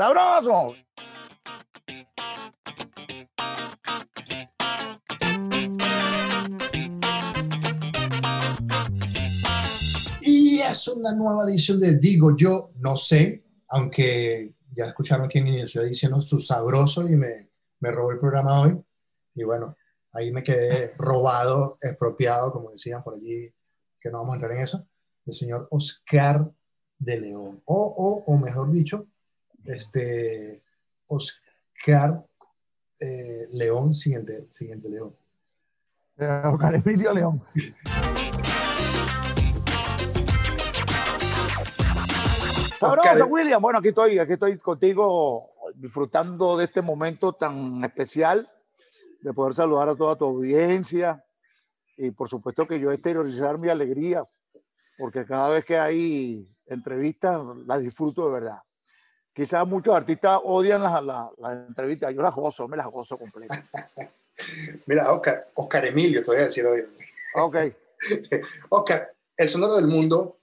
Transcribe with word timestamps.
¡Sabroso! 0.00 0.74
Y 10.22 10.60
es 10.60 10.88
una 10.88 11.12
nueva 11.12 11.44
edición 11.44 11.80
de 11.80 11.98
Digo 11.98 12.34
Yo 12.34 12.70
No 12.76 12.96
Sé, 12.96 13.44
aunque 13.68 14.54
ya 14.74 14.86
escucharon 14.86 15.28
quién 15.28 15.46
inició 15.46 15.82
diciendo 15.82 16.22
su 16.22 16.38
sabroso 16.38 17.06
y 17.06 17.16
me, 17.16 17.50
me 17.80 17.90
robó 17.92 18.12
el 18.12 18.18
programa 18.18 18.58
hoy. 18.58 18.82
Y 19.34 19.44
bueno, 19.44 19.76
ahí 20.14 20.32
me 20.32 20.42
quedé 20.42 20.94
robado, 20.96 21.76
expropiado, 21.82 22.52
como 22.52 22.70
decían 22.70 23.02
por 23.02 23.16
allí, 23.16 23.52
que 24.00 24.08
no 24.08 24.20
vamos 24.20 24.32
a 24.32 24.36
entrar 24.36 24.52
en 24.52 24.62
eso, 24.62 24.88
el 25.26 25.34
señor 25.34 25.68
Oscar 25.70 26.50
de 26.98 27.20
León. 27.20 27.62
O, 27.66 28.24
o, 28.26 28.32
o 28.32 28.38
mejor 28.38 28.70
dicho, 28.70 29.09
este 29.64 30.62
Oscar 31.06 32.26
eh, 33.00 33.48
León 33.52 33.92
el 34.04 34.24
de 34.82 34.88
León. 34.88 35.10
Eh, 36.18 36.42
Oscar 36.44 36.74
Emilio 36.74 37.12
León. 37.12 37.40
Sabroso, 42.78 43.26
William. 43.26 43.60
Bueno, 43.60 43.78
aquí 43.78 43.88
estoy, 43.88 44.18
aquí 44.18 44.34
estoy 44.34 44.56
contigo 44.58 45.50
disfrutando 45.74 46.56
de 46.56 46.64
este 46.64 46.82
momento 46.82 47.32
tan 47.32 47.84
especial 47.84 48.46
de 49.20 49.32
poder 49.32 49.54
saludar 49.54 49.88
a 49.90 49.96
toda 49.96 50.16
tu 50.16 50.24
audiencia 50.24 51.24
y 51.96 52.10
por 52.10 52.28
supuesto 52.28 52.66
que 52.66 52.80
yo 52.80 52.90
exteriorizar 52.90 53.58
mi 53.58 53.68
alegría 53.68 54.24
porque 54.98 55.24
cada 55.24 55.54
vez 55.54 55.64
que 55.64 55.78
hay 55.78 56.48
entrevistas 56.66 57.42
las 57.66 57.80
disfruto 57.82 58.26
de 58.26 58.32
verdad. 58.32 58.58
Quizás 59.40 59.66
muchos 59.66 59.96
artistas 59.96 60.38
odian 60.44 60.82
las, 60.82 61.02
las, 61.02 61.30
las 61.38 61.66
entrevistas, 61.66 62.14
yo 62.14 62.20
las 62.20 62.34
gozo, 62.34 62.68
me 62.68 62.76
las 62.76 62.88
gozo 62.88 63.16
completas. 63.16 63.58
Mira, 64.86 65.10
Oscar, 65.10 65.50
Oscar 65.54 65.86
Emilio, 65.86 66.22
te 66.22 66.30
voy 66.30 66.40
a 66.40 66.44
decir 66.44 66.66
hoy. 66.66 66.84
Ok. 67.36 67.56
Oscar, 68.68 69.14
el 69.34 69.48
sonoro 69.48 69.76
del 69.76 69.86
mundo, 69.86 70.40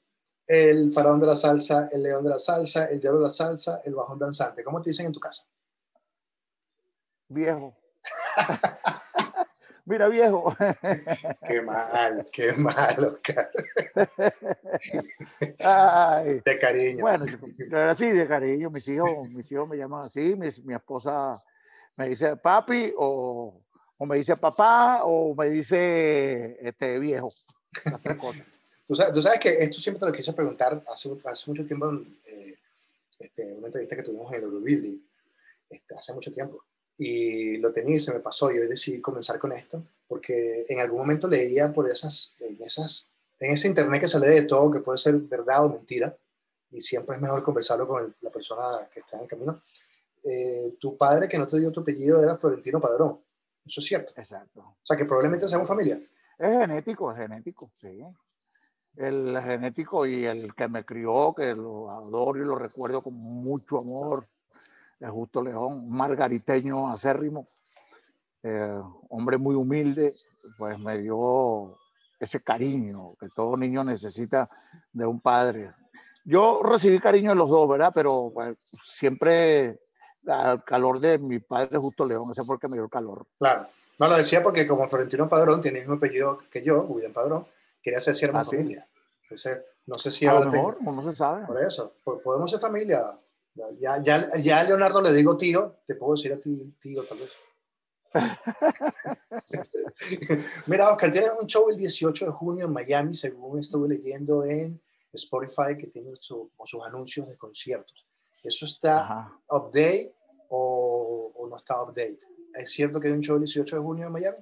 el 0.47 0.91
faraón 0.91 1.21
de 1.21 1.27
la 1.27 1.35
salsa, 1.35 1.89
el 1.91 2.01
león 2.01 2.23
de 2.23 2.31
la 2.31 2.39
salsa, 2.39 2.85
el 2.85 2.99
diablo 2.99 3.19
de 3.19 3.25
la 3.27 3.31
salsa, 3.31 3.81
el 3.85 3.93
bajón 3.93 4.17
danzante. 4.17 4.63
¿Cómo 4.63 4.81
te 4.81 4.89
dicen 4.89 5.05
en 5.05 5.13
tu 5.13 5.19
casa? 5.19 5.45
Viejo. 7.27 7.77
Mira, 9.87 10.09
viejo. 10.09 10.53
qué 11.47 11.61
mal, 11.61 12.25
qué 12.33 12.51
mal, 12.57 13.05
Oscar. 13.05 13.49
Ay. 15.59 16.41
De 16.43 16.59
cariño. 16.59 16.99
Bueno, 16.99 17.25
sí, 17.95 18.11
de 18.11 18.27
cariño. 18.27 18.69
Mis 18.69 18.85
hijos, 18.89 19.29
mis 19.29 19.49
hijos 19.49 19.69
me 19.69 19.77
llaman 19.77 20.01
así. 20.01 20.35
Mi, 20.35 20.49
mi 20.65 20.73
esposa 20.73 21.33
me 21.95 22.09
dice 22.09 22.35
papi 22.35 22.93
o, 22.97 23.63
o, 23.97 24.05
me 24.05 24.17
dice 24.17 24.35
papá 24.35 25.05
o 25.05 25.33
me 25.33 25.49
dice 25.51 26.57
este 26.67 26.99
viejo. 26.99 27.29
Tú 28.85 28.93
sabes, 28.93 29.13
tú 29.13 29.21
sabes, 29.21 29.39
que 29.39 29.49
esto 29.49 29.79
siempre 29.79 30.01
te 30.01 30.05
lo 30.07 30.11
quise 30.11 30.33
preguntar 30.33 30.81
hace, 30.91 31.09
hace 31.23 31.49
mucho 31.49 31.65
tiempo, 31.65 31.93
eh, 32.25 32.57
este, 33.19 33.53
una 33.53 33.67
entrevista 33.67 33.95
que 33.95 34.03
tuvimos 34.03 34.29
en 34.33 34.39
el 34.39 34.43
Eurobuilding, 34.43 35.01
este, 35.69 35.95
hace 35.95 36.13
mucho 36.13 36.29
tiempo 36.29 36.61
y 36.97 37.57
lo 37.57 37.71
tenía 37.71 37.95
y 37.95 37.99
se 37.99 38.13
me 38.13 38.19
pasó 38.19 38.51
y 38.51 38.57
hoy 38.57 38.67
decidí 38.67 38.99
comenzar 39.01 39.39
con 39.39 39.51
esto 39.51 39.83
porque 40.07 40.65
en 40.69 40.79
algún 40.79 40.99
momento 40.99 41.27
leía 41.27 41.71
por 41.71 41.89
esas, 41.89 42.33
en, 42.39 42.61
esas, 42.61 43.11
en 43.39 43.51
ese 43.51 43.67
internet 43.67 44.01
que 44.01 44.07
sale 44.07 44.27
de 44.29 44.43
todo, 44.43 44.71
que 44.71 44.79
puede 44.79 44.97
ser 44.97 45.15
verdad 45.17 45.65
o 45.65 45.69
mentira, 45.69 46.17
y 46.69 46.79
siempre 46.81 47.15
es 47.15 47.21
mejor 47.21 47.43
conversarlo 47.43 47.87
con 47.87 48.03
el, 48.03 48.15
la 48.21 48.31
persona 48.31 48.63
que 48.91 49.01
está 49.01 49.17
en 49.17 49.23
el 49.23 49.29
camino. 49.29 49.61
Eh, 50.23 50.77
tu 50.79 50.97
padre 50.97 51.27
que 51.27 51.37
no 51.37 51.47
te 51.47 51.59
dio 51.59 51.71
tu 51.71 51.81
apellido 51.81 52.21
era 52.23 52.35
Florentino 52.35 52.81
Padrón, 52.81 53.21
eso 53.65 53.81
es 53.81 53.85
cierto. 53.85 54.13
Exacto. 54.15 54.61
O 54.61 54.85
sea 54.85 54.97
que 54.97 55.05
probablemente 55.05 55.47
seamos 55.47 55.67
familia. 55.67 56.01
Es 56.37 56.59
genético, 56.59 57.11
es 57.11 57.17
genético, 57.17 57.71
sí. 57.75 58.01
El 58.95 59.37
genético 59.41 60.05
y 60.05 60.25
el 60.25 60.55
que 60.55 60.67
me 60.67 60.83
crió, 60.83 61.33
que 61.35 61.53
lo 61.53 61.91
adoro 61.91 62.41
y 62.41 62.45
lo 62.45 62.55
recuerdo 62.55 63.03
con 63.03 63.13
mucho 63.13 63.79
amor, 63.79 64.27
Justo 65.01 65.41
León, 65.43 65.89
margariteño 65.89 66.89
acérrimo, 66.89 67.45
eh, 68.43 68.81
hombre 69.09 69.37
muy 69.37 69.55
humilde, 69.55 70.11
pues 70.57 70.77
me 70.79 70.97
dio 70.97 71.77
ese 72.19 72.41
cariño 72.41 73.15
que 73.19 73.27
todo 73.29 73.55
niño 73.57 73.83
necesita 73.83 74.49
de 74.91 75.05
un 75.05 75.19
padre. 75.21 75.71
Yo 76.25 76.61
recibí 76.63 76.99
cariño 76.99 77.29
de 77.31 77.35
los 77.35 77.49
dos, 77.49 77.69
¿verdad? 77.69 77.91
Pero 77.93 78.31
pues, 78.33 78.57
siempre 78.83 79.79
al 80.25 80.63
calor 80.63 80.99
de 80.99 81.17
mi 81.19 81.39
padre 81.39 81.77
Justo 81.77 82.05
León, 82.05 82.31
ese 82.31 82.43
fue 82.43 82.55
el 82.55 82.59
que 82.59 82.67
me 82.67 82.73
dio 82.73 82.83
el 82.85 82.89
calor. 82.89 83.25
Claro, 83.39 83.67
no 83.99 84.07
lo 84.07 84.17
decía 84.17 84.41
porque 84.43 84.67
como 84.67 84.87
Florentino 84.87 85.29
Padrón 85.29 85.61
tiene 85.61 85.79
el 85.79 85.83
mismo 85.85 85.95
apellido 85.97 86.39
que 86.51 86.61
yo, 86.63 86.83
William 86.83 87.13
Padrón, 87.13 87.47
quería 87.81 87.99
ser 88.01 88.15
si 88.15 88.25
Ah, 88.25 88.43
¿sí? 88.43 88.49
familia. 88.57 88.87
Entonces, 89.23 89.61
no 89.85 89.97
sé 89.97 90.11
si 90.11 90.25
A 90.25 90.31
ahora 90.31 90.49
te- 90.49 90.57
mejor, 90.57 90.81
no 90.83 91.03
se 91.03 91.15
sabe. 91.15 91.45
Por 91.45 91.61
eso, 91.61 91.93
po- 92.03 92.19
podemos 92.21 92.49
ser 92.51 92.59
familia. 92.59 93.01
Ya, 93.79 94.01
ya, 94.03 94.27
ya 94.39 94.59
a 94.59 94.63
Leonardo 94.63 95.01
le 95.01 95.11
digo 95.13 95.35
tío, 95.35 95.77
te 95.85 95.95
puedo 95.95 96.13
decir 96.15 96.31
a 96.33 96.39
ti 96.39 96.75
tío 96.79 97.03
tal 97.03 97.17
vez. 97.17 97.31
Mira, 100.67 100.89
Oscar, 100.89 101.11
tienes 101.11 101.31
un 101.39 101.47
show 101.47 101.69
el 101.69 101.77
18 101.77 102.25
de 102.25 102.31
junio 102.31 102.65
en 102.65 102.73
Miami, 102.73 103.13
según 103.13 103.59
estuve 103.59 103.89
leyendo 103.89 104.43
en 104.45 104.81
Spotify, 105.13 105.77
que 105.79 105.87
tiene 105.87 106.11
su- 106.19 106.51
como 106.55 106.65
sus 106.67 106.83
anuncios 106.85 107.27
de 107.27 107.37
conciertos. 107.37 108.07
¿Eso 108.43 108.65
está 108.65 109.01
Ajá. 109.03 109.39
update 109.49 110.13
o, 110.49 111.31
o 111.35 111.47
no 111.47 111.57
está 111.57 111.81
update? 111.81 112.17
¿Es 112.53 112.71
cierto 112.71 112.99
que 112.99 113.07
hay 113.07 113.13
un 113.13 113.21
show 113.21 113.35
el 113.37 113.43
18 113.43 113.77
de 113.77 113.81
junio 113.81 114.07
en 114.07 114.13
Miami? 114.13 114.37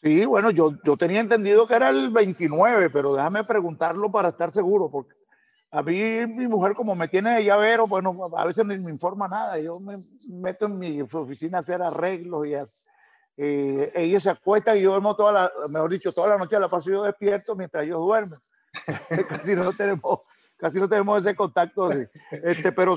Sí, 0.00 0.24
bueno, 0.24 0.50
yo, 0.50 0.72
yo 0.84 0.96
tenía 0.96 1.20
entendido 1.20 1.66
que 1.66 1.74
era 1.74 1.90
el 1.90 2.10
29, 2.10 2.88
pero 2.90 3.14
déjame 3.14 3.42
preguntarlo 3.44 4.10
para 4.12 4.28
estar 4.28 4.52
seguro, 4.52 4.88
porque 4.90 5.14
a 5.70 5.82
mí 5.82 6.26
mi 6.26 6.46
mujer 6.46 6.74
como 6.74 6.94
me 6.94 7.08
tiene 7.08 7.34
de 7.34 7.44
llavero, 7.44 7.86
bueno, 7.86 8.30
a 8.36 8.44
veces 8.44 8.64
ni 8.66 8.78
me 8.78 8.90
informa 8.90 9.28
nada, 9.28 9.58
yo 9.58 9.78
me 9.80 9.96
meto 10.32 10.66
en 10.66 10.78
mi 10.78 11.02
oficina 11.02 11.58
a 11.58 11.60
hacer 11.60 11.82
arreglos 11.82 12.46
y 12.46 12.54
as- 12.54 12.86
eh, 13.36 13.92
ella 13.94 14.18
se 14.18 14.30
acuesta 14.30 14.74
y 14.74 14.82
yo 14.82 14.90
duermo 14.90 15.14
toda 15.14 15.32
la, 15.32 15.52
mejor 15.70 15.90
dicho, 15.90 16.12
toda 16.12 16.28
la 16.28 16.38
noche 16.38 16.58
la 16.58 16.68
paso 16.68 16.90
yo 16.90 17.02
despierto 17.04 17.54
mientras 17.54 17.84
ellos 17.84 18.00
duermen. 18.00 18.38
casi 19.28 19.54
no 19.54 19.72
tenemos, 19.72 20.20
casi 20.56 20.80
no 20.80 20.88
tenemos 20.88 21.24
ese 21.24 21.36
contacto 21.36 21.86
así. 21.86 22.04
Este, 22.42 22.72
pero, 22.72 22.96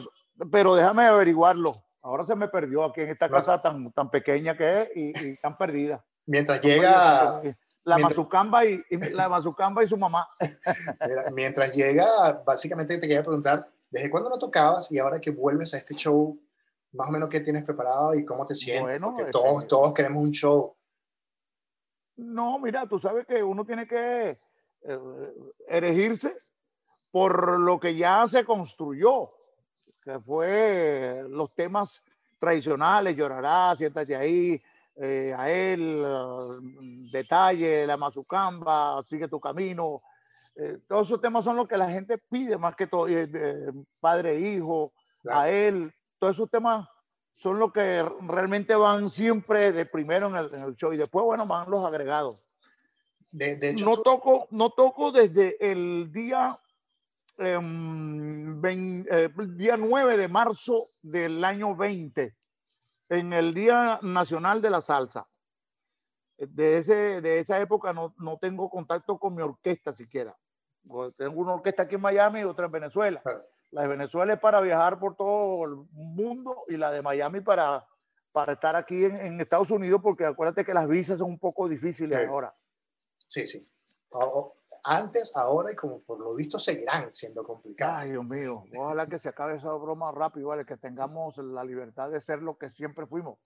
pero 0.52 0.76
déjame 0.76 1.04
averiguarlo. 1.06 1.74
Ahora 2.02 2.26
se 2.26 2.36
me 2.36 2.48
perdió 2.48 2.84
aquí 2.84 3.02
en 3.02 3.10
esta 3.10 3.30
casa 3.30 3.62
tan, 3.62 3.92
tan 3.92 4.10
pequeña 4.10 4.58
que 4.58 4.82
es 4.82 4.90
y, 4.96 5.10
y 5.30 5.38
tan 5.38 5.56
perdida. 5.58 6.04
Mientras 6.26 6.60
llega, 6.62 7.42
La 7.84 7.96
mientras- 7.96 8.18
Mazucamba 8.18 8.66
y, 8.66 8.84
y 8.90 8.98
la 9.12 9.28
Mazucamba 9.30 9.84
y 9.84 9.88
su 9.88 9.98
mamá. 9.98 10.28
Mientras 11.34 11.74
llega, 11.74 12.06
básicamente 12.46 12.98
te 12.98 13.08
quería 13.08 13.24
preguntar, 13.24 13.68
¿desde 13.90 14.10
cuándo 14.10 14.30
no 14.30 14.38
tocabas 14.38 14.92
y 14.92 15.00
ahora 15.00 15.20
que 15.20 15.32
vuelves 15.32 15.74
a 15.74 15.78
este 15.78 15.96
show, 15.96 16.40
más 16.92 17.10
o 17.10 17.12
menos 17.12 17.30
qué 17.30 17.40
tienes 17.40 17.64
preparado 17.64 18.14
y 18.14 18.24
cómo 18.24 18.46
te 18.46 18.54
sientes? 18.54 18.84
Bueno, 18.84 19.16
Porque 19.18 19.32
todos, 19.32 19.68
todos 19.68 19.94
queremos 19.94 20.24
un 20.24 20.32
show. 20.32 20.76
No, 22.18 22.60
mira, 22.60 22.88
tú 22.88 23.00
sabes 23.00 23.26
que 23.26 23.42
uno 23.42 23.66
tiene 23.66 23.88
que 23.88 24.38
eh, 24.84 25.34
erigirse 25.68 26.36
por 27.10 27.60
lo 27.60 27.80
que 27.80 27.96
ya 27.96 28.28
se 28.28 28.46
construyó, 28.46 29.32
que 30.04 30.20
fue 30.20 31.24
los 31.30 31.54
temas 31.56 32.04
tradicionales, 32.38 33.16
llorará, 33.16 33.76
siéntate 33.76 34.16
ahí, 34.16 34.62
eh, 35.02 35.34
a 35.38 35.50
él, 35.50 36.04
eh, 36.06 37.10
detalle, 37.12 37.88
la 37.88 37.98
mazucamba, 37.98 39.02
sigue 39.04 39.28
tu 39.28 39.40
camino. 39.40 40.00
Eh, 40.56 40.80
todos 40.88 41.08
esos 41.08 41.22
temas 41.22 41.44
son 41.44 41.56
los 41.56 41.68
que 41.68 41.78
la 41.78 41.90
gente 41.90 42.18
pide 42.18 42.58
más 42.58 42.76
que 42.76 42.88
todo, 42.88 43.08
eh, 43.08 43.28
padre, 44.00 44.40
hijo, 44.40 44.94
Claro. 45.22 45.40
a 45.42 45.50
él, 45.50 45.94
todos 46.20 46.36
esos 46.36 46.50
temas 46.50 46.88
son 47.34 47.58
los 47.60 47.72
que 47.72 48.04
realmente 48.28 48.76
van 48.76 49.10
siempre 49.10 49.72
de 49.72 49.86
primero 49.86 50.28
en 50.28 50.36
el, 50.36 50.54
en 50.54 50.64
el 50.64 50.76
show 50.76 50.92
y 50.94 50.98
después, 50.98 51.24
bueno, 51.26 51.46
van 51.48 51.70
los 51.70 51.86
agregados. 51.86 52.46
De, 53.32 53.56
de 53.56 53.70
hecho, 53.70 53.86
No 53.86 53.96
tú- 53.96 54.04
toco, 54.04 54.48
no 54.52 54.72
toco 54.72 55.12
desde 55.12 55.56
el 55.72 56.12
día, 56.12 56.60
em, 57.38 58.62
eh, 58.66 59.30
día 59.56 59.78
9 59.78 60.18
de 60.18 60.28
marzo 60.28 60.84
del 61.02 61.44
año 61.44 61.76
20, 61.76 62.36
en 63.12 63.34
el 63.34 63.54
Día 63.54 64.00
Nacional 64.02 64.62
de 64.62 64.70
la 64.70 64.80
Salsa. 64.82 65.24
De, 66.38 66.78
ese, 66.78 67.22
de 67.22 67.40
esa 67.40 67.60
época 67.60 67.92
no, 67.94 68.16
no 68.18 68.38
tengo 68.38 68.70
contacto 68.70 69.20
con 69.20 69.36
mi 69.36 69.42
orquesta 69.42 69.92
siquiera. 69.92 70.36
Pues 70.88 71.16
Tengo 71.18 71.42
una 71.42 71.54
orquesta 71.54 71.84
aquí 71.84 71.96
en 71.96 72.02
Miami 72.02 72.40
y 72.40 72.44
otra 72.46 72.66
en 72.66 72.72
Venezuela. 72.72 73.22
Claro. 73.22 73.44
La 73.72 73.82
de 73.84 73.88
Venezuela 73.90 74.34
es 74.34 74.40
para 74.40 74.60
viajar 74.62 74.98
por 74.98 75.16
todo 75.16 75.66
el 75.66 75.76
mundo 75.92 76.64
y 76.68 76.78
la 76.78 76.90
de 76.92 77.02
Miami 77.02 77.42
para, 77.42 77.86
para 78.32 78.54
estar 78.54 78.76
aquí 78.78 79.04
en, 79.06 79.16
en 79.20 79.40
Estados 79.42 79.72
Unidos, 79.72 80.00
porque 80.02 80.26
acuérdate 80.26 80.64
que 80.66 80.74
las 80.74 80.88
visas 80.88 81.20
son 81.20 81.30
un 81.32 81.40
poco 81.40 81.68
difíciles 81.68 82.18
Sí. 82.20 82.26
ahora. 82.26 82.56
sí, 83.28 83.48
sí. 83.48 83.60
Antes, 84.84 85.32
ahora 85.36 85.72
y 85.72 85.76
como 85.76 86.02
por 86.02 86.20
lo 86.20 86.36
visto 86.36 86.60
seguirán 86.60 87.14
siendo 87.14 87.44
complicadas. 87.44 88.04
Ay, 88.04 88.12
Dios 88.12 88.26
mío, 88.26 88.64
ojalá 88.76 89.06
que 89.06 89.20
se 89.20 89.30
acabe 89.30 89.58
esa 89.58 89.72
broma 89.74 90.12
rápido, 90.12 90.50
¿vale? 90.50 90.66
que 90.66 90.78
tengamos 90.78 91.38
la 91.38 91.64
libertad 91.64 92.10
de 92.10 92.20
ser 92.20 92.42
lo 92.42 92.58
que 92.58 92.70
siempre 92.70 93.06
fuimos. 93.06 93.40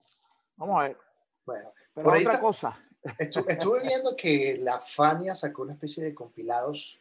Vamos 0.56 0.80
a 0.80 0.88
ver. 0.88 0.98
Bueno, 1.44 1.72
Pero 1.94 2.10
otra 2.10 2.40
cosa. 2.40 2.80
estuve 3.18 3.80
viendo 3.82 4.16
que 4.16 4.58
la 4.60 4.80
Fania 4.80 5.34
sacó 5.34 5.62
una 5.62 5.74
especie 5.74 6.02
de 6.02 6.14
compilados 6.14 7.00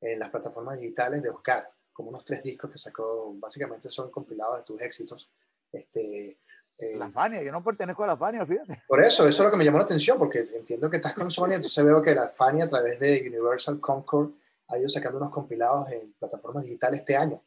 en 0.00 0.18
las 0.18 0.30
plataformas 0.30 0.80
digitales 0.80 1.22
de 1.22 1.30
Oscar, 1.30 1.72
como 1.92 2.08
unos 2.08 2.24
tres 2.24 2.42
discos 2.42 2.70
que 2.70 2.78
sacó, 2.78 3.32
básicamente 3.34 3.88
son 3.90 4.10
compilados 4.10 4.56
de 4.58 4.62
tus 4.64 4.80
éxitos. 4.82 5.30
Este, 5.70 6.38
eh, 6.78 6.96
la 6.96 7.08
Fania, 7.10 7.42
yo 7.42 7.52
no 7.52 7.62
pertenezco 7.62 8.04
a 8.04 8.08
la 8.08 8.16
Fania, 8.16 8.44
fíjate. 8.44 8.82
Por 8.88 9.00
eso, 9.00 9.28
eso 9.28 9.42
es 9.42 9.44
lo 9.46 9.50
que 9.50 9.56
me 9.56 9.64
llamó 9.64 9.78
la 9.78 9.84
atención, 9.84 10.18
porque 10.18 10.40
entiendo 10.54 10.90
que 10.90 10.96
estás 10.96 11.14
con 11.14 11.30
Sony, 11.30 11.52
entonces 11.52 11.84
veo 11.84 12.02
que 12.02 12.14
la 12.14 12.28
Fania 12.28 12.64
a 12.64 12.68
través 12.68 12.98
de 12.98 13.24
Universal 13.26 13.80
Concord 13.80 14.32
ha 14.68 14.78
ido 14.78 14.88
sacando 14.88 15.18
unos 15.18 15.30
compilados 15.30 15.90
en 15.90 16.12
plataformas 16.14 16.64
digitales 16.64 17.00
este 17.00 17.16
año. 17.16 17.42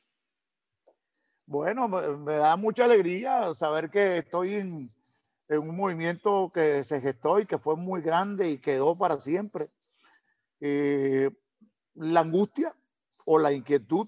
Bueno, 1.46 1.88
me 1.88 2.38
da 2.38 2.56
mucha 2.56 2.86
alegría 2.86 3.54
saber 3.54 3.90
que 3.90 4.18
estoy 4.18 4.56
en, 4.56 4.90
en 5.48 5.60
un 5.60 5.76
movimiento 5.76 6.52
que 6.54 6.84
se 6.84 7.00
gestó 7.00 7.40
y 7.40 7.46
que 7.46 7.58
fue 7.58 7.76
muy 7.76 8.02
grande 8.02 8.50
y 8.50 8.60
quedó 8.60 8.96
para 8.96 9.20
siempre. 9.20 9.68
Eh, 10.60 11.30
la 11.96 12.22
angustia 12.22 12.76
o 13.26 13.40
la 13.40 13.52
inquietud 13.52 14.08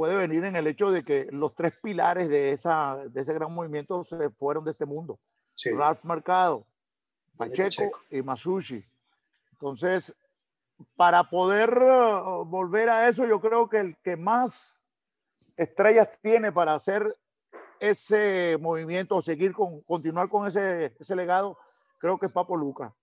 puede 0.00 0.16
venir 0.16 0.46
en 0.46 0.56
el 0.56 0.66
hecho 0.66 0.90
de 0.90 1.04
que 1.04 1.26
los 1.30 1.54
tres 1.54 1.78
pilares 1.82 2.30
de, 2.30 2.52
esa, 2.52 2.96
de 3.10 3.20
ese 3.20 3.34
gran 3.34 3.52
movimiento 3.52 4.02
se 4.02 4.30
fueron 4.30 4.64
de 4.64 4.70
este 4.70 4.86
mundo. 4.86 5.20
Ralph 5.76 6.02
Mercado, 6.04 6.66
Pacheco, 7.36 8.00
y 8.08 8.22
Masushi. 8.22 8.82
Entonces, 9.52 10.18
para 10.96 11.24
poder 11.24 11.76
uh, 11.76 12.46
volver 12.46 12.88
a 12.88 13.10
eso, 13.10 13.26
yo 13.26 13.42
creo 13.42 13.68
que 13.68 13.80
el 13.80 13.96
que 13.98 14.16
más 14.16 14.86
estrellas 15.54 16.08
tiene 16.22 16.50
para 16.50 16.72
hacer 16.72 17.14
ese 17.78 18.56
movimiento 18.58 19.16
o 19.16 19.20
seguir 19.20 19.52
con, 19.52 19.82
continuar 19.82 20.30
con 20.30 20.46
ese, 20.46 20.96
ese 20.98 21.14
legado, 21.14 21.58
creo 21.98 22.18
que 22.18 22.24
es 22.24 22.32
Papo 22.32 22.56
Luca. 22.56 22.94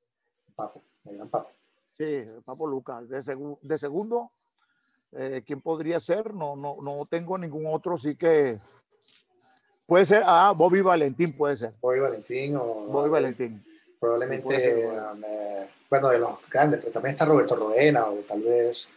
Papo, 0.56 0.84
el 1.06 1.18
gran 1.18 1.30
Papo. 1.30 1.52
Sí, 1.92 2.26
Papo 2.44 2.66
Luca. 2.66 3.04
De, 3.04 3.18
de 3.62 3.78
segundo, 3.78 4.32
eh, 5.18 5.44
¿quién 5.46 5.62
podría 5.62 6.00
ser? 6.00 6.34
No, 6.34 6.56
no, 6.56 6.78
no 6.82 7.06
tengo 7.10 7.38
ningún 7.38 7.66
otro, 7.68 7.98
sí 7.98 8.16
que 8.16 8.60
puede 9.88 10.06
ser, 10.06 10.24
ah, 10.26 10.54
Bobby 10.56 10.82
Valentín 10.82 11.36
puede 11.36 11.58
ser. 11.58 11.74
Bobby 11.82 12.00
Valentín 12.00 12.56
o... 12.56 12.64
Bobby 12.64 13.10
Valentín. 13.10 13.64
Probablemente, 14.00 14.86
um, 15.12 15.24
eh, 15.24 15.68
bueno, 15.90 16.10
de 16.10 16.20
los 16.20 16.38
grandes, 16.52 16.80
pero 16.80 16.92
también 16.92 17.14
está 17.14 17.26
Roberto 17.26 17.56
Roena 17.56 18.06
o 18.06 18.18
tal 18.18 18.42
vez... 18.42 18.88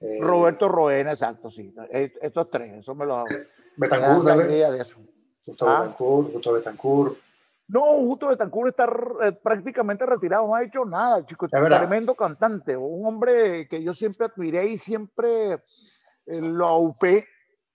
Eh, 0.00 0.18
Roberto 0.20 0.68
Roena, 0.68 1.10
exacto, 1.10 1.50
sí. 1.50 1.74
Estos 1.90 2.50
tres, 2.50 2.78
eso 2.78 2.94
me 2.94 3.04
lo 3.04 3.16
hago. 3.16 3.26
Betancourt, 3.76 4.36
vez. 4.36 4.96
Justo 5.44 5.68
¿Ah? 5.68 5.80
Betancourt, 5.80 6.32
Justo 6.32 6.52
Betancourt. 6.52 7.18
No, 7.66 7.80
Justo 8.00 8.28
Betancourt 8.28 8.70
está 8.70 8.84
eh, 9.24 9.32
prácticamente 9.32 10.04
retirado, 10.04 10.46
no 10.46 10.54
ha 10.54 10.62
hecho 10.62 10.84
nada, 10.84 11.24
chico. 11.24 11.48
tremendo 11.48 12.14
cantante, 12.14 12.76
un 12.76 13.06
hombre 13.06 13.66
que 13.68 13.82
yo 13.82 13.94
siempre 13.94 14.26
admiré 14.26 14.66
y 14.66 14.78
siempre 14.78 15.54
eh, 16.26 16.40
lo 16.40 16.66
aupé, 16.66 17.26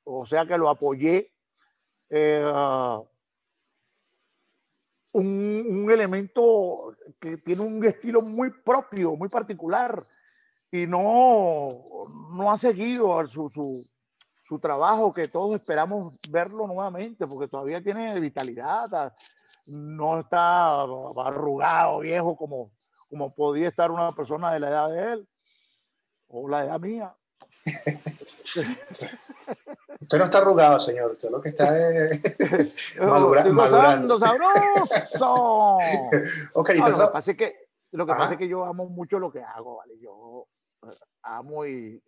o 0.03 0.25
sea 0.25 0.45
que 0.45 0.57
lo 0.57 0.69
apoyé. 0.69 1.33
Eh, 2.09 2.43
un, 5.11 5.65
un, 5.67 5.91
elemento 5.91 6.95
que 7.19 7.37
tiene 7.37 7.63
un 7.63 7.83
estilo 7.83 8.21
muy 8.21 8.51
propio, 8.63 9.15
muy 9.15 9.27
particular, 9.27 10.03
y 10.71 10.85
no, 10.85 11.83
no 12.31 12.51
ha 12.51 12.57
seguido 12.59 13.25
su, 13.25 13.49
su, 13.49 13.89
su 14.49 14.57
trabajo, 14.57 15.13
que 15.13 15.27
todos 15.27 15.55
esperamos 15.55 16.17
verlo 16.27 16.65
nuevamente, 16.65 17.27
porque 17.27 17.47
todavía 17.47 17.83
tiene 17.83 18.19
vitalidad, 18.19 19.13
no 19.67 20.19
está 20.19 20.81
arrugado, 20.81 21.99
viejo, 21.99 22.35
como, 22.35 22.71
como 23.07 23.31
podía 23.35 23.67
estar 23.67 23.91
una 23.91 24.11
persona 24.11 24.51
de 24.51 24.59
la 24.59 24.69
edad 24.69 24.89
de 24.89 25.13
él, 25.13 25.29
o 26.29 26.49
la 26.49 26.65
edad 26.65 26.79
mía. 26.79 27.15
Usted 30.01 30.17
no 30.17 30.23
está 30.23 30.39
arrugado, 30.39 30.79
señor. 30.79 31.11
Usted 31.11 31.29
lo 31.29 31.41
que 31.41 31.49
está 31.49 31.67
es 31.77 32.99
madurando. 33.53 34.17
sabroso! 34.17 35.77
okay, 36.55 36.79
lo 36.79 36.85
que 36.85 37.07
pasa 37.11 37.31
es 37.31 37.37
que, 37.37 37.69
lo 37.91 38.07
que, 38.07 38.13
pasa 38.13 38.33
es 38.33 38.39
que 38.39 38.47
yo 38.47 38.65
amo 38.65 38.87
mucho 38.89 39.19
lo 39.19 39.31
que 39.31 39.43
hago, 39.43 39.77
¿vale? 39.77 39.95
Yo 39.99 40.47
amo 41.23 41.65
y, 41.65 42.01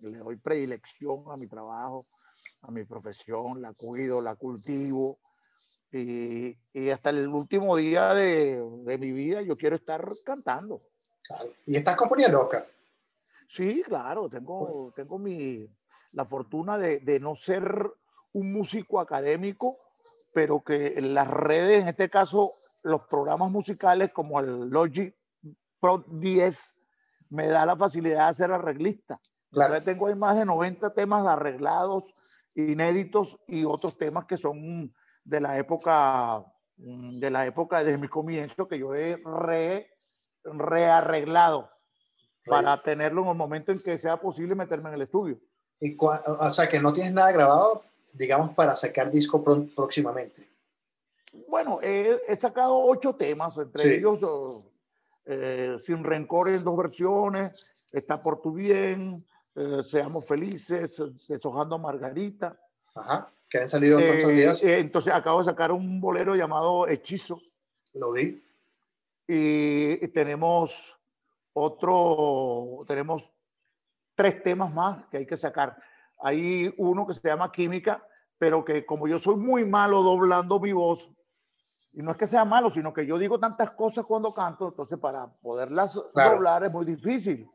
le 0.00 0.18
doy 0.18 0.36
predilección 0.36 1.24
a 1.30 1.36
mi 1.36 1.46
trabajo, 1.46 2.06
a 2.62 2.70
mi 2.70 2.84
profesión, 2.84 3.60
la 3.60 3.72
cuido, 3.72 4.20
la 4.20 4.36
cultivo. 4.36 5.18
Y, 5.92 6.56
y 6.72 6.90
hasta 6.90 7.10
el 7.10 7.26
último 7.28 7.76
día 7.76 8.14
de, 8.14 8.62
de, 8.84 8.98
mi 8.98 9.10
vida 9.10 9.42
yo 9.42 9.56
quiero 9.56 9.76
estar 9.76 10.08
cantando. 10.24 10.80
¿Y 11.66 11.76
estás 11.76 11.96
componiendo, 11.96 12.40
Oscar? 12.40 12.64
Sí, 13.48 13.82
claro, 13.84 14.28
tengo, 14.28 14.92
tengo 14.94 15.18
mi, 15.18 15.68
la 16.12 16.24
fortuna 16.24 16.78
de, 16.78 17.00
de, 17.00 17.18
no 17.18 17.34
ser 17.34 17.90
un 18.32 18.52
músico 18.52 19.00
académico, 19.00 19.76
pero 20.32 20.62
que 20.62 20.94
en 20.96 21.12
las 21.12 21.26
redes, 21.26 21.82
en 21.82 21.88
este 21.88 22.08
caso, 22.08 22.52
los 22.84 23.02
programas 23.06 23.50
musicales 23.50 24.12
como 24.12 24.38
el 24.38 24.68
Logic 24.68 25.16
Pro 25.80 26.04
10 26.06 26.79
me 27.30 27.46
da 27.46 27.64
la 27.64 27.76
facilidad 27.76 28.28
de 28.28 28.34
ser 28.34 28.52
arreglista. 28.52 29.18
Claro. 29.50 29.82
tengo 29.82 30.06
ahí 30.06 30.14
más 30.14 30.36
de 30.36 30.44
90 30.44 30.94
temas 30.94 31.26
arreglados, 31.26 32.12
inéditos 32.54 33.40
y 33.48 33.64
otros 33.64 33.98
temas 33.98 34.26
que 34.26 34.36
son 34.36 34.94
de 35.24 35.40
la 35.40 35.58
época, 35.58 36.44
de 36.76 37.30
la 37.30 37.46
época 37.46 37.82
desde 37.82 37.98
mi 37.98 38.08
comienzo 38.08 38.68
que 38.68 38.78
yo 38.78 38.94
he 38.94 39.20
re, 39.24 39.90
rearreglado 40.44 41.68
para 42.46 42.80
tenerlo 42.80 43.22
en 43.22 43.28
el 43.28 43.34
momento 43.34 43.72
en 43.72 43.80
que 43.80 43.98
sea 43.98 44.20
posible 44.20 44.54
meterme 44.54 44.88
en 44.88 44.94
el 44.96 45.02
estudio. 45.02 45.40
Y 45.80 45.96
o 45.98 46.52
sea, 46.52 46.68
que 46.68 46.80
no 46.80 46.92
tienes 46.92 47.12
nada 47.12 47.32
grabado, 47.32 47.82
digamos, 48.14 48.54
para 48.54 48.76
sacar 48.76 49.10
disco 49.10 49.42
próximamente. 49.74 50.48
Bueno, 51.48 51.78
he, 51.82 52.36
sacado 52.36 52.76
ocho 52.76 53.14
temas, 53.14 53.56
entre 53.58 53.96
ellos 53.96 54.66
eh, 55.24 55.76
sin 55.78 56.04
Rencor 56.04 56.48
en 56.48 56.64
dos 56.64 56.76
versiones, 56.76 57.76
Está 57.92 58.20
por 58.20 58.40
tu 58.40 58.52
bien, 58.52 59.24
eh, 59.56 59.82
Seamos 59.82 60.26
felices, 60.26 61.02
Deshojando 61.28 61.78
Margarita. 61.78 62.58
Ajá, 62.94 63.32
que 63.48 63.58
han 63.58 63.68
salido 63.68 63.98
todos 63.98 64.10
estos 64.10 64.30
días. 64.30 64.62
Eh, 64.62 64.78
entonces 64.78 65.12
acabo 65.12 65.40
de 65.40 65.46
sacar 65.46 65.72
un 65.72 66.00
bolero 66.00 66.36
llamado 66.36 66.86
Hechizo. 66.86 67.40
Lo 67.94 68.12
vi. 68.12 68.42
Y, 69.26 70.08
tenemos 70.08 70.98
otro, 71.52 72.84
tenemos 72.86 73.30
tres 74.14 74.42
temas 74.42 74.72
más 74.72 75.06
que 75.06 75.18
hay 75.18 75.26
que 75.26 75.36
sacar. 75.36 75.76
Hay 76.20 76.72
uno 76.78 77.06
que 77.06 77.14
se 77.14 77.26
llama 77.26 77.50
Química, 77.50 78.04
pero 78.38 78.64
que 78.64 78.84
como 78.84 79.08
yo 79.08 79.18
soy 79.18 79.36
muy 79.36 79.64
malo 79.64 80.02
doblando 80.02 80.60
mi 80.60 80.72
voz, 80.72 81.10
y 81.92 82.02
no 82.02 82.12
es 82.12 82.16
que 82.16 82.26
sea 82.26 82.44
malo, 82.44 82.70
sino 82.70 82.92
que 82.92 83.04
yo 83.04 83.18
digo 83.18 83.38
tantas 83.38 83.74
cosas 83.74 84.04
cuando 84.06 84.32
canto, 84.32 84.68
entonces 84.68 84.98
para 84.98 85.26
poderlas 85.26 85.94
doblar 86.14 86.64
es 86.64 86.72
muy 86.72 86.84
difícil. 86.84 87.48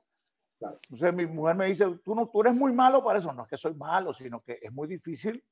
Entonces 0.60 1.14
mi 1.14 1.26
mujer 1.26 1.56
me 1.56 1.68
dice, 1.68 1.86
tú, 2.04 2.16
no, 2.16 2.30
tú 2.30 2.42
eres 2.42 2.56
muy 2.56 2.74
malo 2.74 3.04
para 3.04 3.20
eso. 3.20 3.32
No 3.34 3.44
es 3.44 3.50
que 3.50 3.58
soy 3.58 3.74
malo, 3.76 4.14
sino 4.14 4.42
que 4.42 4.60
es 4.62 4.72
muy 4.72 4.88
difícil 4.88 5.44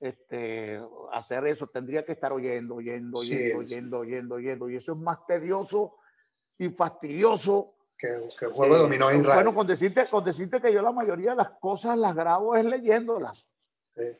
este, 0.00 0.80
hacer 1.12 1.46
eso. 1.46 1.66
Tendría 1.66 2.04
que 2.04 2.12
estar 2.12 2.32
oyendo, 2.32 2.76
oyendo, 2.76 3.18
oyendo, 3.18 3.58
oyendo, 3.58 3.98
oyendo, 3.98 4.34
oyendo. 4.36 4.70
Y 4.70 4.76
eso 4.76 4.92
es 4.92 4.98
más 4.98 5.26
tedioso 5.26 5.96
y 6.58 6.70
fastidioso. 6.70 7.66
Que, 7.98 8.08
que 8.38 8.46
juego 8.46 8.74
de 8.74 8.80
dominó 8.82 9.10
en 9.10 9.22
Bueno, 9.22 9.54
con 9.54 9.66
decirte, 9.66 10.06
con 10.06 10.24
decirte 10.24 10.60
que 10.60 10.72
yo 10.72 10.82
la 10.82 10.92
mayoría 10.92 11.30
de 11.30 11.36
las 11.36 11.50
cosas 11.60 11.96
las 11.96 12.14
grabo 12.14 12.56
es 12.56 12.64
leyéndolas. 12.64 13.53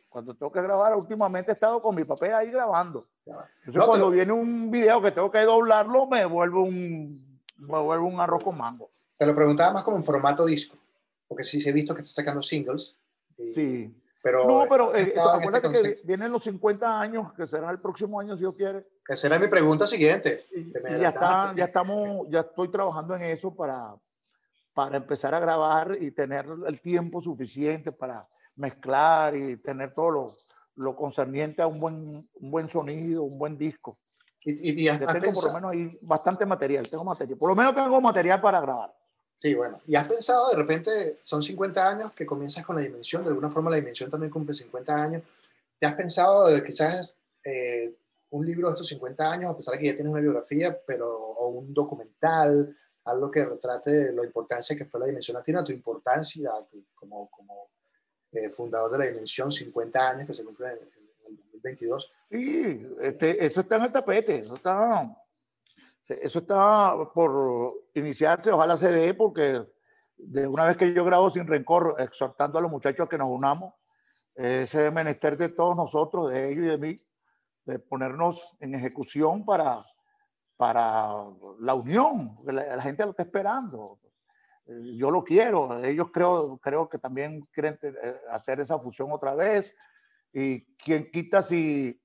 Cuando 0.08 0.34
tengo 0.34 0.52
que 0.52 0.62
grabar, 0.62 0.94
últimamente 0.94 1.50
he 1.50 1.54
estado 1.54 1.80
con 1.82 1.94
mi 1.94 2.04
papel 2.04 2.32
ahí 2.34 2.50
grabando. 2.50 3.08
Entonces, 3.26 3.84
cuando 3.84 4.10
viene 4.10 4.32
un 4.32 4.70
video 4.70 5.02
que 5.02 5.10
tengo 5.10 5.30
que 5.30 5.40
doblarlo, 5.40 6.06
me 6.06 6.24
vuelvo 6.24 6.62
un, 6.62 7.40
me 7.58 7.80
vuelvo 7.80 8.06
un 8.06 8.20
arroz 8.20 8.44
con 8.44 8.56
mango. 8.56 8.88
Te 9.16 9.26
lo 9.26 9.34
preguntaba 9.34 9.72
más 9.72 9.82
como 9.82 9.96
en 9.96 10.04
formato 10.04 10.44
disco, 10.44 10.76
porque 11.26 11.44
sí 11.44 11.60
se 11.60 11.70
he 11.70 11.72
visto 11.72 11.94
que 11.94 12.02
estás 12.02 12.14
sacando 12.14 12.42
singles. 12.42 12.96
sí. 13.36 13.94
Pero, 14.24 14.46
no, 14.46 14.64
pero 14.70 14.96
eh, 14.96 15.12
acuérdate 15.18 15.70
que 15.70 15.96
vienen 16.02 16.32
los 16.32 16.42
50 16.44 16.98
años, 16.98 17.34
que 17.34 17.46
será 17.46 17.70
el 17.70 17.78
próximo 17.78 18.18
año, 18.18 18.36
si 18.36 18.40
Dios 18.40 18.54
quiere. 18.56 18.78
Esa 19.06 19.18
será 19.18 19.38
mi 19.38 19.48
pregunta 19.48 19.86
siguiente. 19.86 20.46
ya, 20.98 21.10
está, 21.10 21.52
ya, 21.54 21.66
estamos, 21.66 22.26
ya 22.30 22.40
estoy 22.40 22.70
trabajando 22.70 23.14
en 23.16 23.24
eso 23.24 23.54
para, 23.54 23.94
para 24.74 24.96
empezar 24.96 25.34
a 25.34 25.40
grabar 25.40 25.96
y 26.00 26.10
tener 26.10 26.46
el 26.66 26.80
tiempo 26.80 27.20
suficiente 27.20 27.92
para 27.92 28.22
mezclar 28.56 29.36
y 29.36 29.56
tener 29.56 29.92
todo 29.92 30.10
lo, 30.10 30.26
lo 30.76 30.96
concerniente 30.96 31.62
a 31.62 31.66
un 31.66 31.78
buen, 31.78 32.28
un 32.34 32.50
buen 32.50 32.68
sonido, 32.68 33.22
un 33.22 33.38
buen 33.38 33.56
disco. 33.56 33.96
Y, 34.44 34.82
y, 34.82 34.86
tengo 34.86 35.32
por 35.32 35.44
lo 35.46 35.52
menos 35.54 35.70
ahí 35.70 35.98
bastante 36.02 36.44
material, 36.44 36.88
tengo 36.88 37.04
material. 37.04 37.38
Por 37.38 37.48
lo 37.48 37.56
menos 37.56 37.74
tengo 37.74 38.00
material 38.00 38.40
para 38.40 38.60
grabar. 38.60 38.94
Sí, 39.36 39.54
bueno. 39.54 39.80
¿Y 39.86 39.96
has 39.96 40.06
pensado 40.06 40.50
de 40.50 40.56
repente, 40.56 41.18
son 41.22 41.42
50 41.42 41.88
años 41.88 42.12
que 42.12 42.26
comienzas 42.26 42.64
con 42.64 42.76
la 42.76 42.82
dimensión, 42.82 43.22
de 43.22 43.30
alguna 43.30 43.48
forma 43.48 43.70
la 43.70 43.76
dimensión 43.76 44.10
también 44.10 44.30
cumple 44.30 44.54
50 44.54 45.02
años? 45.02 45.22
¿Te 45.78 45.86
has 45.86 45.94
pensado 45.94 46.48
de 46.48 46.62
quizás 46.62 47.16
eh, 47.44 47.96
un 48.30 48.44
libro 48.44 48.68
de 48.68 48.74
estos 48.74 48.88
50 48.88 49.32
años, 49.32 49.50
a 49.50 49.56
pesar 49.56 49.74
de 49.74 49.80
que 49.80 49.86
ya 49.86 49.94
tienes 49.94 50.12
una 50.12 50.20
biografía, 50.20 50.78
pero 50.86 51.08
o 51.08 51.48
un 51.48 51.72
documental, 51.72 52.76
algo 53.04 53.30
que 53.30 53.44
retrate 53.44 54.12
la 54.12 54.24
importancia 54.24 54.76
que 54.76 54.84
fue 54.84 55.00
la 55.00 55.06
dimensión 55.06 55.36
latina, 55.36 55.62
tu 55.62 55.72
importancia 55.72 56.50
como, 56.94 57.30
como 57.30 57.70
eh, 58.32 58.48
fundador 58.50 58.92
de 58.92 58.98
la 58.98 59.06
dimensión, 59.06 59.52
50 59.52 60.10
años 60.10 60.26
que 60.26 60.34
se 60.34 60.44
cumplen 60.44 60.72
en, 60.72 60.78
en 60.78 61.32
el 61.32 61.36
2022? 61.36 62.12
Sí, 62.30 62.78
este, 63.02 63.44
eso 63.44 63.60
está 63.60 63.76
en 63.76 63.82
el 63.82 63.92
tapete, 63.92 64.36
eso 64.36 64.54
está, 64.54 65.16
eso 66.08 66.38
está 66.38 66.96
por 67.14 67.84
iniciarse, 67.94 68.50
ojalá 68.50 68.76
se 68.76 68.90
dé, 68.90 69.14
porque 69.14 69.62
de 70.16 70.46
una 70.46 70.66
vez 70.66 70.76
que 70.76 70.92
yo 70.92 71.04
grabo 71.04 71.30
Sin 71.30 71.46
Rencor, 71.46 71.96
exhortando 71.98 72.58
a 72.58 72.62
los 72.62 72.70
muchachos 72.70 73.06
a 73.06 73.08
que 73.08 73.18
nos 73.18 73.30
unamos, 73.30 73.74
ese 74.34 74.90
menester 74.90 75.36
de 75.36 75.50
todos 75.50 75.76
nosotros, 75.76 76.32
de 76.32 76.50
ellos 76.50 76.64
y 76.64 76.68
de 76.68 76.78
mí, 76.78 76.96
de 77.66 77.78
ponernos 77.78 78.56
en 78.60 78.74
ejecución 78.74 79.44
para, 79.44 79.84
para 80.56 81.14
la 81.60 81.74
unión, 81.74 82.38
la, 82.44 82.76
la 82.76 82.82
gente 82.82 83.04
lo 83.04 83.10
está 83.10 83.24
esperando. 83.24 83.98
Yo 84.66 85.10
lo 85.10 85.22
quiero, 85.22 85.84
ellos 85.84 86.08
creo, 86.12 86.58
creo 86.58 86.88
que 86.88 86.98
también 86.98 87.46
quieren 87.52 87.78
eh, 87.82 88.20
hacer 88.30 88.60
esa 88.60 88.78
fusión 88.78 89.12
otra 89.12 89.34
vez. 89.34 89.74
Y 90.32 90.64
quien 90.76 91.10
quita 91.10 91.42
si, 91.42 92.00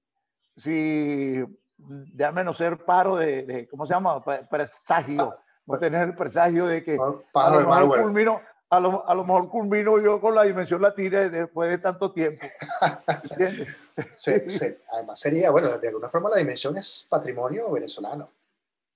si 0.58 1.44
déjame 1.78 2.44
no 2.44 2.54
ser 2.54 2.84
paro 2.84 3.16
de, 3.16 3.44
de, 3.44 3.68
¿cómo 3.68 3.86
se 3.86 3.94
llama? 3.94 4.22
Presagio. 4.50 5.34
No 5.66 5.78
tener 5.78 6.10
el 6.10 6.16
presagio 6.16 6.66
de 6.66 6.84
que 6.84 6.98
a 7.34 7.50
lo, 7.52 7.68
mejor 7.68 8.02
culmino, 8.02 8.42
a, 8.72 8.80
lo, 8.80 9.08
a 9.08 9.14
lo 9.14 9.24
mejor 9.24 9.50
culmino 9.50 10.00
yo 10.00 10.20
con 10.20 10.34
la 10.34 10.44
dimensión 10.44 10.82
latina 10.82 11.30
después 11.30 11.70
de 11.70 11.78
tanto 11.78 12.12
tiempo. 12.12 12.44
sí, 14.12 14.50
sí. 14.50 14.66
Además 14.94 15.20
sería, 15.20 15.52
bueno, 15.52 15.78
de 15.78 15.88
alguna 15.88 16.10
forma 16.10 16.32
la 16.32 16.38
dimensión 16.38 16.76
es 16.76 17.08
patrimonio 17.10 17.72
venezolano. 17.72 18.32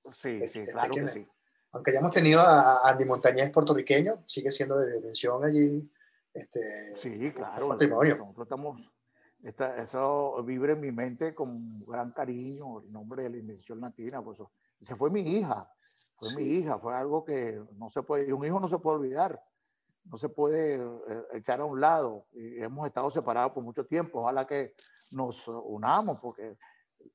Sí, 0.06 0.40
sí, 0.48 0.60
este, 0.60 0.72
claro 0.72 0.94
que 0.94 1.08
sí. 1.08 1.28
Aunque 1.72 1.92
ya 1.92 2.00
hemos 2.00 2.12
tenido 2.12 2.42
a 2.42 2.88
Andy 2.90 3.06
Montañez 3.06 3.50
puertorriqueño, 3.52 4.24
sigue 4.26 4.52
siendo 4.52 4.78
de 4.78 4.94
dimensión 4.94 5.44
allí. 5.44 5.92
Este, 6.34 6.96
sí, 6.96 7.32
claro. 7.32 7.70
Patrimonio. 7.70 8.18
Nosotros 8.18 8.46
estamos 8.46 8.94
esta, 9.44 9.82
eso 9.82 10.42
vive 10.44 10.72
en 10.72 10.80
mi 10.80 10.92
mente 10.92 11.36
con 11.36 11.86
gran 11.86 12.12
cariño, 12.12 12.80
el 12.80 12.92
nombre 12.94 13.24
de 13.24 13.30
la 13.30 13.38
invención 13.38 13.82
latina. 13.82 14.24
Pues, 14.24 14.40
esa 14.80 14.96
fue 14.96 15.12
mi 15.12 15.20
hija, 15.20 15.70
fue 16.18 16.36
mi 16.38 16.44
hija, 16.44 16.80
fue 16.80 16.96
algo 16.96 17.26
que 17.26 17.62
no 17.74 17.90
se 17.90 18.04
puede, 18.04 18.32
un 18.32 18.46
hijo 18.46 18.60
no 18.62 18.70
se 18.70 18.78
puede 18.78 19.00
olvidar, 19.00 19.44
no 20.06 20.18
se 20.18 20.30
puede 20.30 20.76
eh, 20.76 21.24
echar 21.34 21.60
a 21.60 21.66
un 21.66 21.82
lado. 21.82 22.26
Y 22.32 22.62
hemos 22.62 22.88
estado 22.88 23.12
separados 23.12 23.52
por 23.52 23.64
mucho 23.64 23.86
tiempo, 23.86 24.22
ojalá 24.22 24.48
que 24.48 24.76
nos 25.12 25.46
unamos, 25.48 26.22
porque 26.22 26.58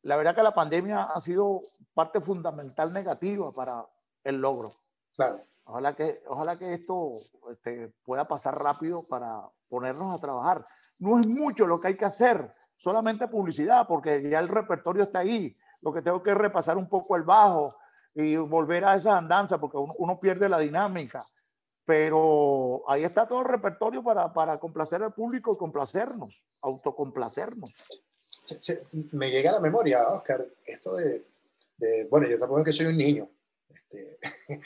la 0.02 0.16
verdad 0.16 0.34
que 0.34 0.42
la 0.42 0.54
pandemia 0.54 1.04
ha 1.04 1.20
sido 1.20 1.60
parte 1.94 2.20
fundamental 2.20 2.92
negativa 2.92 3.50
para 3.52 3.86
el 4.24 4.36
logro. 4.36 4.70
Claro. 5.14 5.42
Ojalá 5.64 5.94
que, 5.94 6.22
ojalá 6.26 6.58
que 6.58 6.72
esto 6.72 7.12
este, 7.50 7.92
pueda 8.02 8.26
pasar 8.26 8.58
rápido 8.58 9.02
para 9.02 9.42
ponernos 9.68 10.14
a 10.14 10.20
trabajar. 10.20 10.64
No 10.98 11.18
es 11.18 11.26
mucho 11.26 11.66
lo 11.66 11.78
que 11.78 11.88
hay 11.88 11.94
que 11.94 12.06
hacer, 12.06 12.54
solamente 12.76 13.28
publicidad, 13.28 13.86
porque 13.86 14.30
ya 14.30 14.38
el 14.38 14.48
repertorio 14.48 15.02
está 15.02 15.18
ahí. 15.18 15.54
Lo 15.82 15.92
que 15.92 16.00
tengo 16.00 16.22
que 16.22 16.34
repasar 16.34 16.78
un 16.78 16.88
poco 16.88 17.16
el 17.16 17.22
bajo 17.22 17.76
y 18.14 18.36
volver 18.36 18.84
a 18.86 18.96
esa 18.96 19.18
andanza, 19.18 19.58
porque 19.58 19.76
uno, 19.76 20.18
pierde 20.18 20.48
la 20.48 20.58
dinámica. 20.58 21.22
Pero 21.84 22.82
ahí 22.88 23.04
está 23.04 23.28
todo 23.28 23.40
el 23.40 23.48
repertorio 23.48 24.02
para, 24.02 24.32
para 24.32 24.58
complacer 24.58 25.02
al 25.02 25.12
público 25.12 25.52
y 25.52 25.58
complacernos, 25.58 26.46
autocomplacernos. 26.62 28.04
Me 29.12 29.30
llega 29.30 29.50
a 29.50 29.54
la 29.54 29.60
memoria, 29.60 30.06
Oscar, 30.08 30.46
esto 30.64 30.96
de, 30.96 31.24
de 31.76 32.04
bueno, 32.10 32.28
yo 32.28 32.38
tampoco 32.38 32.60
es 32.60 32.66
que 32.66 32.72
soy 32.72 32.86
un 32.86 32.96
niño. 32.96 33.30
Este, 33.68 34.18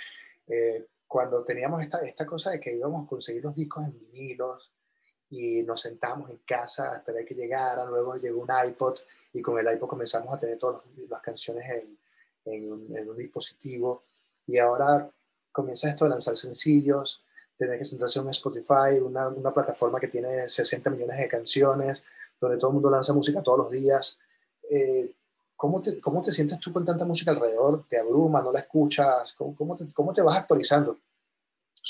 eh, 0.49 0.87
cuando 1.07 1.45
teníamos 1.45 1.83
esta, 1.83 1.99
esta 2.01 2.25
cosa 2.25 2.51
de 2.51 2.61
que 2.61 2.75
íbamos 2.75 3.05
a 3.05 3.09
conseguir 3.09 3.43
los 3.45 3.55
discos 3.55 3.85
en 3.85 3.99
vinilos 3.99 4.73
y 5.29 5.63
nos 5.63 5.81
sentamos 5.81 6.31
en 6.31 6.39
casa 6.39 6.93
a 6.93 6.97
esperar 6.97 7.25
que 7.25 7.35
llegara, 7.35 7.85
luego 7.85 8.17
llegó 8.17 8.41
un 8.41 8.49
iPod 8.67 8.99
y 9.33 9.43
con 9.43 9.59
el 9.59 9.75
iPod 9.75 9.89
comenzamos 9.89 10.35
a 10.35 10.39
tener 10.39 10.59
todas 10.59 10.83
las 11.09 11.23
canciones 11.23 11.71
en, 11.71 11.99
en, 12.45 12.73
un, 12.73 12.97
en, 12.97 13.09
un, 13.09 13.17
dispositivo 13.17 14.05
y 14.47 14.59
ahora 14.59 15.11
comienza 15.51 15.89
esto 15.89 16.05
de 16.05 16.11
lanzar 16.11 16.37
sencillos, 16.37 17.23
tener 17.57 17.79
que 17.79 17.85
sentarse 17.85 18.19
en 18.19 18.29
Spotify, 18.31 18.99
una, 19.03 19.29
una, 19.29 19.53
plataforma 19.53 20.01
que 20.01 20.09
tiene 20.09 20.49
60 20.49 20.91
millones 20.91 21.19
de 21.19 21.29
canciones, 21.29 22.05
donde 22.47 22.59
todo 22.59 22.71
el 22.71 22.75
mundo 22.75 22.91
lanza 22.91 23.13
música 23.13 23.43
todos 23.43 23.59
los 23.59 23.71
días. 23.71 24.19
Eh, 24.71 25.15
¿cómo, 25.57 25.81
te, 25.81 26.01
¿Cómo 26.01 26.21
te 26.21 26.33
sientes 26.33 26.59
tú 26.59 26.73
con 26.73 26.85
tanta 26.85 27.05
música 27.05 27.31
alrededor? 27.31 27.85
¿Te 27.89 27.99
abruma? 27.99 28.43
¿No 28.43 28.53
la 28.53 28.61
escuchas? 28.61 29.33
¿Cómo, 29.35 29.55
cómo, 29.55 29.75
te, 29.75 29.87
cómo 29.95 30.13
te 30.13 30.23
vas 30.23 30.39
actualizando? 30.39 30.99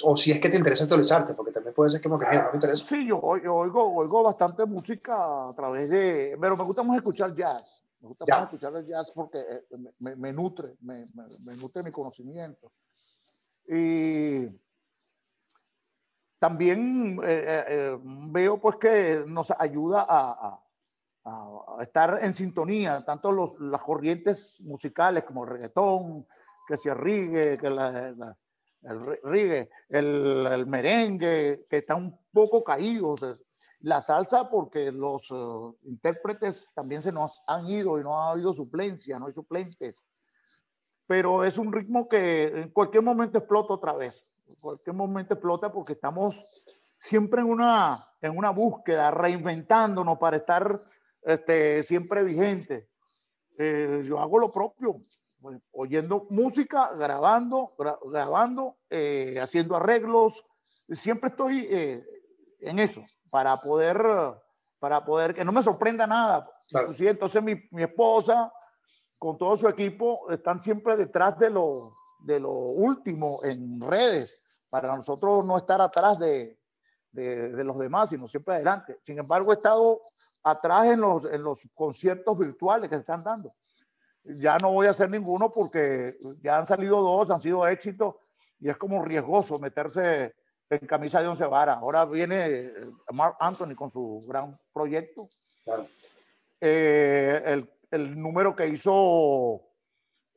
o 0.04 0.16
si 0.16 0.30
es 0.30 0.40
que 0.40 0.49
te 0.49 0.56
interesa 0.56 0.85
actualizarte, 0.85 1.35
porque 1.35 1.52
también 1.52 1.75
puede 1.75 1.90
ser 1.90 2.00
que, 2.00 2.04
que 2.04 2.09
no 2.09 2.18
me 2.18 2.50
interesa. 2.54 2.87
Sí, 2.87 3.06
yo, 3.06 3.21
yo 3.37 3.54
oigo, 3.54 3.94
oigo 3.94 4.23
bastante 4.23 4.64
música 4.64 5.49
a 5.49 5.52
través 5.54 5.90
de, 5.90 6.37
pero 6.40 6.56
me 6.56 6.64
gusta 6.64 6.82
más 6.82 6.97
escuchar 6.97 7.35
jazz. 7.35 7.85
Me 8.00 8.09
gusta 8.09 8.25
ya. 8.26 8.37
más 8.37 8.44
escuchar 8.44 8.75
el 8.75 8.87
jazz 8.87 9.12
porque 9.14 9.38
eh, 9.38 9.66
me, 9.99 10.16
me 10.16 10.32
nutre, 10.32 10.76
me, 10.80 11.04
me, 11.14 11.56
nutre 11.56 11.82
mi 11.82 11.90
conocimiento. 11.90 12.73
Y 13.68 14.47
también 16.42 17.20
eh, 17.22 17.64
eh, 17.68 17.99
veo 18.02 18.61
pues 18.61 18.75
que 18.75 19.22
nos 19.28 19.52
ayuda 19.52 20.04
a, 20.08 20.58
estar 21.80 22.18
en 22.20 22.34
sintonía, 22.34 23.00
tanto 23.04 23.30
los, 23.30 23.61
las 23.61 23.80
corrientes 23.80 24.61
musicales 24.62 25.22
como 25.22 25.44
el 25.44 25.50
reggaetón, 25.50 26.26
que 26.66 26.76
se 26.76 26.92
rigue, 26.94 27.56
que 27.58 27.70
la, 27.70 28.37
el 28.82 29.20
reggae, 29.22 29.70
el, 29.88 30.66
merengue, 30.66 31.64
que 31.70 31.76
está 31.76 31.94
un 31.94 32.18
poco 32.32 32.64
caído, 32.64 33.14
la 33.82 34.00
salsa 34.00 34.50
porque 34.50 34.90
los 34.90 35.32
intérpretes 35.84 36.72
también 36.75 37.02
se 37.02 37.12
nos 37.12 37.40
han 37.46 37.68
ido 37.68 38.00
y 38.00 38.02
no 38.02 38.20
ha 38.20 38.32
habido 38.32 38.52
suplencia, 38.52 39.16
no 39.20 39.28
hay 39.28 39.32
suplentes. 39.32 40.04
Pero 41.06 41.44
es 41.44 41.59
un 41.59 41.73
ritmo 41.73 42.09
que 42.09 42.44
en 42.44 42.71
cualquier 42.71 43.02
momento 43.02 43.38
explota 43.38 43.75
otra 43.75 43.92
vez, 43.92 44.37
en 44.49 44.56
cualquier 44.61 44.94
momento 44.94 45.35
explota 45.35 45.73
porque 45.73 45.94
estamos 45.94 46.44
siempre 46.99 47.40
en 47.40 47.49
una, 47.49 47.99
en 48.21 48.37
una 48.37 48.50
búsqueda, 48.50 49.11
reinventándonos 49.11 50.18
para 50.18 50.37
estar 50.37 50.80
este, 51.23 51.82
siempre 51.82 52.23
vigente. 52.23 52.88
Eh, 53.59 54.02
yo 54.06 54.21
hago 54.21 54.38
lo 54.38 54.50
propio, 54.50 55.00
oyendo 55.73 56.26
música, 56.30 56.92
grabando, 56.94 57.73
gra 57.76 57.99
grabando, 58.04 58.76
eh, 58.88 59.38
haciendo 59.40 59.76
arreglos. 59.76 60.44
Siempre 60.88 61.30
estoy 61.30 61.66
eh, 61.71 62.04
en 62.61 62.78
eso, 62.78 63.02
para 63.30 63.56
poder, 63.56 64.00
para 64.78 65.04
poder 65.04 65.35
que 65.35 65.44
no 65.44 65.52
me 65.52 65.62
sorprenda 65.62 66.06
nada. 66.06 66.49
Claro. 66.71 66.92
¿sí? 66.92 67.06
Entonces 67.06 67.42
mi, 67.42 67.56
mi, 67.73 67.82
esposa, 67.82 68.52
con 69.23 69.38
todo 69.38 69.57
su 69.57 69.69
equipo, 69.69 70.29
están 70.33 70.61
siempre 70.61 70.97
detrás 70.97 71.38
de 71.38 71.49
lo, 71.49 71.93
de 72.19 72.41
lo 72.41 72.50
último 72.50 73.38
en 73.45 73.81
redes, 73.81 74.64
para 74.69 74.97
nosotros 74.97 75.47
no 75.47 75.57
estar 75.57 75.81
atrás 75.81 76.19
de, 76.19 76.59
de, 77.12 77.52
de, 77.52 77.62
los 77.62 77.79
demás, 77.79 78.11
sino 78.11 78.26
siempre 78.26 78.57
adelante. 78.57 78.99
Sin 79.05 79.21
embargo, 79.21 79.52
he 79.52 79.55
estado 79.55 80.00
atrás 80.43 80.87
en 80.87 81.00
los, 81.00 81.25
en 81.26 81.41
los 81.41 81.61
conciertos 81.73 82.37
virtuales 82.37 82.91
que 82.91 82.97
se 82.97 83.02
están 83.02 83.23
dando 83.23 83.49
ya 84.25 84.57
no 84.59 84.73
voy 84.73 84.87
a 84.87 84.91
hacer 84.91 85.11
ninguno 85.11 85.52
porque 85.52 86.17
ya 86.41 86.59
han 86.59 86.67
salido 86.67 87.00
dos, 87.00 87.31
han 87.31 87.41
sido 87.41 87.67
éxitos 87.67 88.17
y 88.61 88.69
es 88.71 88.76
como 88.76 89.05
riesgoso 89.05 89.59
meterse 89.59 90.35
en 90.69 90.87
camisa 90.87 91.21
de 91.21 91.29
once 91.29 91.45
varas. 91.45 91.79
Ahora 91.79 92.05
viene 92.05 92.73
Mark 93.12 93.37
Anthony 93.41 93.75
con 93.75 93.91
su 93.91 94.21
gran 94.29 94.57
proyecto. 94.73 95.29
Claro. 95.64 95.88
Eh, 96.61 97.43
el, 97.45 97.69
el, 97.92 98.20
número 98.20 98.56
que 98.56 98.66
hizo, 98.66 99.62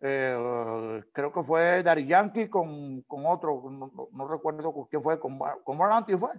eh, 0.01 1.03
creo 1.11 1.33
que 1.33 1.43
fue 1.43 1.81
Dari 1.81 2.05
Yankee 2.05 2.47
con, 2.47 3.01
con 3.03 3.25
otro, 3.25 3.63
no, 3.71 4.09
no, 4.11 4.27
recuerdo 4.27 4.87
quién 4.89 5.01
fue, 5.01 5.19
con, 5.19 5.39
con 5.63 5.77
fue. 6.19 6.31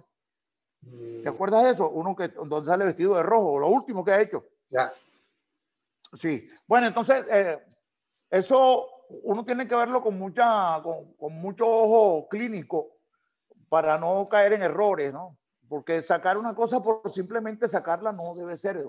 Mm. 0.81 1.23
¿Te 1.23 1.29
acuerdas 1.29 1.63
de 1.65 1.71
eso? 1.71 1.89
Uno 1.89 2.15
que 2.15 2.29
donde 2.29 2.65
sale 2.65 2.85
vestido 2.85 3.15
de 3.15 3.23
rojo, 3.23 3.59
lo 3.59 3.67
último 3.67 4.05
que 4.05 4.11
ha 4.11 4.21
hecho. 4.21 4.43
Ya. 4.69 4.91
Sí, 6.13 6.47
bueno, 6.67 6.87
entonces 6.87 7.25
eh, 7.29 7.59
eso 8.29 8.87
uno 9.23 9.43
tiene 9.43 9.67
que 9.67 9.75
verlo 9.75 10.01
con, 10.01 10.17
mucha, 10.17 10.81
con, 10.81 11.13
con, 11.13 11.33
mucho 11.33 11.67
ojo 11.67 12.27
clínico 12.29 12.89
para 13.69 13.97
no 13.97 14.25
caer 14.25 14.53
en 14.53 14.61
errores, 14.61 15.11
¿no? 15.11 15.37
Porque 15.67 16.01
sacar 16.01 16.37
una 16.37 16.55
cosa 16.55 16.81
por 16.81 17.09
simplemente 17.09 17.67
sacarla 17.67 18.11
no 18.11 18.35
debe 18.35 18.55
ser. 18.55 18.85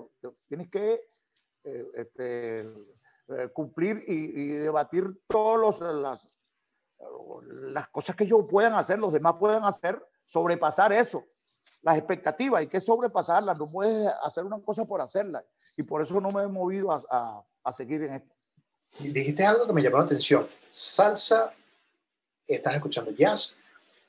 Tienes 0.47 0.69
que 0.69 1.01
eh, 1.63 1.85
este, 1.93 2.55
eh, 2.61 3.49
cumplir 3.53 4.03
y, 4.07 4.41
y, 4.41 4.47
debatir 4.49 5.05
todos 5.27 5.81
los, 5.81 5.93
las, 5.95 6.39
las 7.71 7.89
cosas 7.89 8.15
que 8.15 8.23
ellos 8.23 8.45
puedan 8.49 8.73
hacer, 8.73 8.99
los 8.99 9.13
demás 9.13 9.35
puedan 9.39 9.63
hacer, 9.63 10.01
sobrepasar 10.25 10.93
eso, 10.93 11.25
las 11.81 11.97
expectativas, 11.97 12.59
hay 12.59 12.67
que 12.67 12.81
sobrepasarlas, 12.81 13.57
no 13.57 13.69
puedes 13.69 14.11
hacer 14.23 14.43
una 14.43 14.59
cosa 14.59 14.85
por 14.85 15.01
hacerla. 15.01 15.43
Y 15.77 15.83
por 15.83 16.01
eso 16.01 16.19
no 16.19 16.29
me 16.31 16.43
he 16.43 16.47
movido 16.47 16.91
a, 16.91 17.01
a, 17.09 17.43
a 17.63 17.71
seguir 17.71 18.03
en 18.03 18.15
esto. 18.15 18.35
Dijiste 18.99 19.45
algo 19.45 19.65
que 19.65 19.73
me 19.73 19.81
llamó 19.81 19.97
la 19.97 20.03
atención. 20.03 20.47
Salsa, 20.69 21.53
estás 22.45 22.75
escuchando 22.75 23.11
jazz 23.11 23.55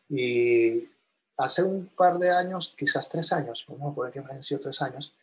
y 0.09 0.89
hace 1.37 1.63
un 1.63 1.87
par 1.97 2.19
de 2.19 2.31
años, 2.31 2.75
quizás 2.77 3.09
tres 3.09 3.33
años, 3.33 3.65
vamos 3.69 3.93
a 3.93 3.95
poner 3.95 4.13
que 4.13 4.19
han 4.19 4.43
sido 4.43 4.61
tres 4.61 4.81
años, 4.83 5.15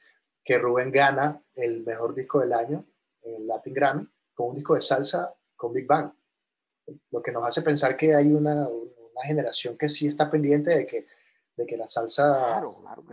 que 0.47 0.57
Rubén 0.57 0.93
gana 0.93 1.43
el 1.57 1.83
mejor 1.83 2.15
disco 2.15 2.39
del 2.39 2.53
año 2.53 2.85
en 3.21 3.35
el 3.35 3.47
Latin 3.47 3.73
Grammy 3.73 4.09
con 4.33 4.47
un 4.47 4.55
disco 4.55 4.75
de 4.75 4.81
salsa 4.81 5.35
con 5.57 5.73
Big 5.73 5.85
Bang. 5.85 6.09
Lo 7.11 7.21
que 7.21 7.33
nos 7.33 7.45
hace 7.45 7.61
pensar 7.61 7.97
que 7.97 8.15
hay 8.15 8.31
una, 8.31 8.65
una 8.65 9.23
generación 9.25 9.77
que 9.77 9.89
sí 9.89 10.07
está 10.07 10.31
pendiente 10.31 10.69
de 10.69 10.85
que, 10.85 11.05
de 11.53 11.65
que 11.65 11.75
la 11.75 11.85
salsa... 11.85 12.23
Claro, 12.23 12.73
claro 12.79 13.03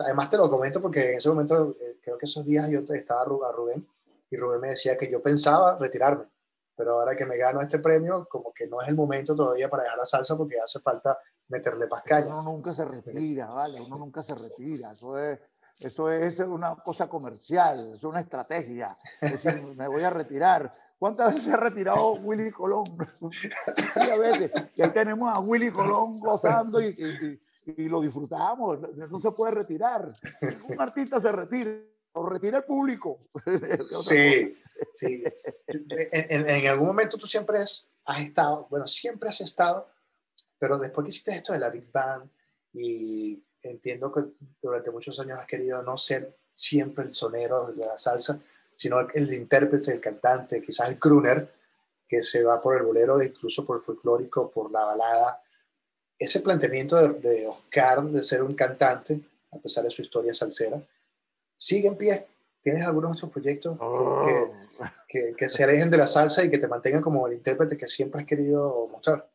además 0.00 0.30
te 0.30 0.36
lo 0.36 0.50
comento 0.50 0.82
porque 0.82 1.12
en 1.12 1.18
ese 1.18 1.28
momento, 1.28 1.76
eh, 1.80 2.00
creo 2.02 2.18
que 2.18 2.26
esos 2.26 2.44
días 2.44 2.68
yo 2.68 2.80
estaba 2.80 3.22
a 3.22 3.52
Rubén 3.52 3.86
y 4.28 4.36
Rubén 4.36 4.60
me 4.60 4.70
decía 4.70 4.96
que 4.96 5.08
yo 5.08 5.22
pensaba 5.22 5.78
retirarme, 5.78 6.24
pero 6.74 6.94
ahora 6.94 7.14
que 7.14 7.24
me 7.24 7.36
gano 7.36 7.60
este 7.60 7.78
premio, 7.78 8.26
como 8.28 8.52
que 8.52 8.66
no 8.66 8.82
es 8.82 8.88
el 8.88 8.96
momento 8.96 9.36
todavía 9.36 9.70
para 9.70 9.84
dejar 9.84 9.98
la 9.98 10.06
salsa 10.06 10.36
porque 10.36 10.58
hace 10.58 10.80
falta 10.80 11.16
meterle 11.46 11.86
pascaña. 11.86 12.26
Uno 12.26 12.42
nunca 12.42 12.74
se 12.74 12.84
retira, 12.84 13.46
¿vale? 13.46 13.80
Uno 13.80 13.98
nunca 13.98 14.24
se 14.24 14.34
retira. 14.34 14.90
Eso 14.90 15.16
es, 15.16 15.38
eso 15.80 16.10
es 16.10 16.38
una 16.40 16.76
cosa 16.76 17.08
comercial, 17.08 17.94
es 17.94 18.04
una 18.04 18.20
estrategia. 18.20 18.94
Es 19.20 19.42
decir, 19.42 19.62
me 19.76 19.88
voy 19.88 20.02
a 20.02 20.10
retirar. 20.10 20.72
¿Cuántas 20.98 21.28
veces 21.28 21.44
se 21.44 21.52
ha 21.52 21.56
retirado 21.56 22.12
Willy 22.12 22.50
Colón? 22.50 22.84
Varias 23.96 24.18
veces. 24.18 24.50
Y 24.74 24.82
ahí 24.82 24.90
tenemos 24.90 25.34
a 25.34 25.40
Willy 25.40 25.70
Colón 25.70 26.20
gozando 26.20 26.80
y, 26.80 26.88
y, 26.88 27.72
y, 27.84 27.88
lo 27.88 28.02
disfrutamos. 28.02 28.78
No 28.94 29.20
se 29.20 29.32
puede 29.32 29.52
retirar. 29.52 30.12
Un 30.68 30.80
artista 30.80 31.18
se 31.18 31.32
retira 31.32 31.70
o 32.12 32.28
retira 32.28 32.58
el 32.58 32.64
público. 32.64 33.18
sí, 34.02 34.54
sí. 34.92 35.22
En, 35.66 36.48
en, 36.48 36.66
algún 36.68 36.88
momento 36.88 37.16
tú 37.16 37.26
siempre 37.26 37.58
has 37.58 37.88
estado, 38.18 38.66
bueno, 38.70 38.86
siempre 38.86 39.28
has 39.28 39.40
estado, 39.40 39.88
pero 40.58 40.78
después 40.78 41.04
que 41.04 41.10
hiciste 41.10 41.34
esto 41.34 41.52
de 41.52 41.60
la 41.60 41.70
Big 41.70 41.90
Band 41.90 42.30
y 42.72 43.42
entiendo 43.62 44.12
que 44.12 44.22
durante 44.60 44.90
muchos 44.90 45.18
años 45.20 45.38
has 45.38 45.46
querido 45.46 45.82
no 45.82 45.96
ser 45.96 46.36
siempre 46.54 47.04
el 47.04 47.10
sonero 47.10 47.72
de 47.72 47.86
la 47.86 47.96
salsa, 47.96 48.40
sino 48.76 49.00
el 49.00 49.32
intérprete, 49.32 49.92
el 49.92 50.00
cantante, 50.00 50.62
quizás 50.62 50.88
el 50.88 50.98
crooner, 50.98 51.52
que 52.08 52.22
se 52.22 52.42
va 52.42 52.60
por 52.60 52.76
el 52.76 52.82
bolero, 52.82 53.22
incluso 53.22 53.64
por 53.64 53.76
el 53.76 53.82
folclórico, 53.82 54.50
por 54.50 54.70
la 54.72 54.84
balada. 54.84 55.42
Ese 56.18 56.40
planteamiento 56.40 56.96
de, 56.96 57.20
de 57.20 57.46
Oscar 57.46 58.02
de 58.02 58.22
ser 58.22 58.42
un 58.42 58.54
cantante, 58.54 59.20
a 59.52 59.58
pesar 59.58 59.84
de 59.84 59.90
su 59.90 60.02
historia 60.02 60.34
salsera, 60.34 60.82
sigue 61.56 61.88
en 61.88 61.96
pie. 61.96 62.26
¿Tienes 62.60 62.84
algunos 62.84 63.12
otros 63.12 63.30
proyectos 63.30 63.78
que, 63.78 63.84
Oh. 63.84 64.50
que, 65.08 65.34
que 65.36 65.48
se 65.48 65.64
alejen 65.64 65.90
de 65.90 65.98
la 65.98 66.06
salsa 66.06 66.42
y 66.42 66.50
que 66.50 66.58
te 66.58 66.68
mantengan 66.68 67.02
como 67.02 67.26
el 67.26 67.34
intérprete 67.34 67.76
que 67.76 67.86
siempre 67.86 68.20
has 68.20 68.26
querido 68.26 68.88
mostrar? 68.90 69.29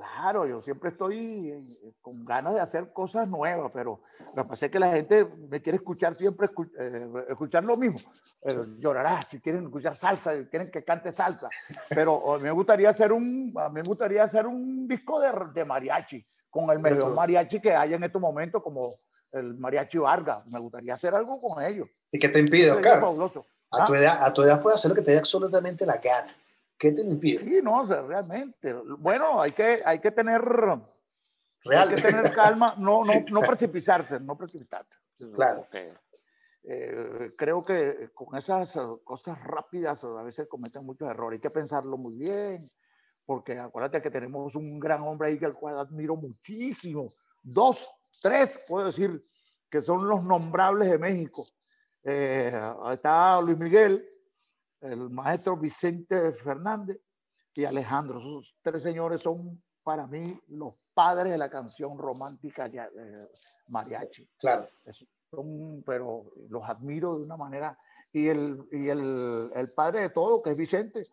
Claro, 0.00 0.46
yo 0.46 0.62
siempre 0.62 0.90
estoy 0.90 1.50
eh, 1.50 1.92
con 2.00 2.24
ganas 2.24 2.54
de 2.54 2.60
hacer 2.60 2.90
cosas 2.92 3.28
nuevas, 3.28 3.70
pero 3.72 4.00
lo 4.34 4.42
que 4.44 4.48
pasa 4.48 4.66
es 4.66 4.72
que 4.72 4.78
la 4.78 4.92
gente 4.92 5.26
me 5.26 5.60
quiere 5.60 5.76
escuchar 5.76 6.14
siempre, 6.14 6.48
eh, 6.78 7.06
escuchar 7.28 7.64
lo 7.64 7.76
mismo. 7.76 7.98
Eh, 8.42 8.56
llorará 8.78 9.20
si 9.20 9.40
quieren 9.40 9.64
escuchar 9.64 9.94
salsa, 9.94 10.34
si 10.38 10.46
quieren 10.46 10.70
que 10.70 10.82
cante 10.84 11.12
salsa. 11.12 11.50
Pero 11.90 12.32
a 12.34 12.38
mí 12.38 12.44
me 12.44 12.50
gustaría 12.50 12.88
hacer 12.88 13.12
un, 13.12 13.52
a 13.56 13.68
mí 13.68 13.74
me 13.74 13.82
gustaría 13.82 14.22
hacer 14.22 14.46
un 14.46 14.88
disco 14.88 15.20
de, 15.20 15.30
de 15.52 15.64
mariachi, 15.66 16.24
con 16.48 16.70
el 16.70 16.78
mejor 16.78 17.14
mariachi 17.14 17.60
que 17.60 17.74
hay 17.74 17.92
en 17.92 18.02
estos 18.02 18.22
momentos, 18.22 18.62
como 18.62 18.88
el 19.32 19.54
mariachi 19.58 19.98
Vargas. 19.98 20.46
Me 20.50 20.58
gustaría 20.60 20.94
hacer 20.94 21.14
algo 21.14 21.38
con 21.38 21.62
ellos. 21.62 21.88
¿Y 22.10 22.18
qué 22.18 22.30
te 22.30 22.38
impide, 22.38 22.70
Oscar? 22.70 23.00
fabuloso. 23.00 23.44
A 23.72 23.84
tu, 23.84 23.92
Ah. 23.94 23.98
edad, 23.98 24.24
a 24.24 24.32
tu 24.32 24.42
edad 24.42 24.60
puedes 24.62 24.78
hacer 24.78 24.88
lo 24.88 24.94
que 24.96 25.02
te 25.02 25.12
dé 25.12 25.18
absolutamente 25.18 25.84
la 25.84 25.98
gana. 25.98 26.32
¿Qué 26.80 26.92
te 26.92 27.02
impide? 27.02 27.38
Sí, 27.38 27.60
no, 27.62 27.82
o 27.82 27.86
sea, 27.86 28.00
realmente. 28.00 28.72
Bueno, 28.98 29.42
hay 29.42 29.52
que, 29.52 29.82
hay 29.84 29.98
que 29.98 30.10
tener... 30.10 30.40
Real. 30.40 31.88
Hay 31.90 31.94
que 31.94 32.00
tener 32.00 32.32
calma, 32.32 32.74
no, 32.78 33.04
no, 33.04 33.12
no 33.30 33.40
precipitarse, 33.42 34.18
no 34.18 34.34
precipitarse. 34.34 34.96
Claro. 35.34 35.60
Porque, 35.60 35.92
eh, 36.62 37.28
creo 37.36 37.62
que 37.62 38.08
con 38.14 38.34
esas 38.38 38.74
cosas 39.04 39.44
rápidas 39.44 40.02
a 40.04 40.22
veces 40.22 40.48
cometen 40.48 40.86
muchos 40.86 41.10
errores. 41.10 41.36
Hay 41.36 41.42
que 41.42 41.50
pensarlo 41.50 41.98
muy 41.98 42.16
bien, 42.16 42.66
porque 43.26 43.58
acuérdate 43.58 44.00
que 44.00 44.10
tenemos 44.10 44.54
un 44.54 44.80
gran 44.80 45.02
hombre 45.02 45.28
ahí 45.28 45.38
que 45.38 45.44
al 45.44 45.54
cual 45.54 45.78
admiro 45.78 46.16
muchísimo. 46.16 47.08
Dos, 47.42 47.90
tres, 48.22 48.64
puedo 48.66 48.86
decir, 48.86 49.22
que 49.68 49.82
son 49.82 50.08
los 50.08 50.24
nombrables 50.24 50.90
de 50.90 50.98
México. 50.98 51.44
Eh, 52.04 52.50
está 52.90 53.38
Luis 53.42 53.58
Miguel, 53.58 54.08
el 54.80 55.10
maestro 55.10 55.56
Vicente 55.56 56.32
Fernández 56.32 56.98
y 57.54 57.64
Alejandro. 57.64 58.18
Esos 58.20 58.56
tres 58.62 58.82
señores 58.82 59.20
son 59.22 59.62
para 59.82 60.06
mí 60.06 60.38
los 60.48 60.74
padres 60.94 61.32
de 61.32 61.38
la 61.38 61.48
canción 61.50 61.98
romántica 61.98 62.66
ya, 62.68 62.84
eh, 62.86 63.28
mariachi. 63.68 64.28
Claro. 64.38 64.68
Es- 64.84 65.06
son, 65.30 65.82
pero 65.86 66.32
los 66.48 66.62
admiro 66.68 67.16
de 67.18 67.24
una 67.24 67.36
manera. 67.36 67.78
Y 68.12 68.26
el, 68.28 68.66
y 68.72 68.88
el, 68.88 69.50
el 69.54 69.70
padre 69.72 70.00
de 70.00 70.10
todo, 70.10 70.42
que 70.42 70.50
es 70.50 70.58
Vicente, 70.58 71.04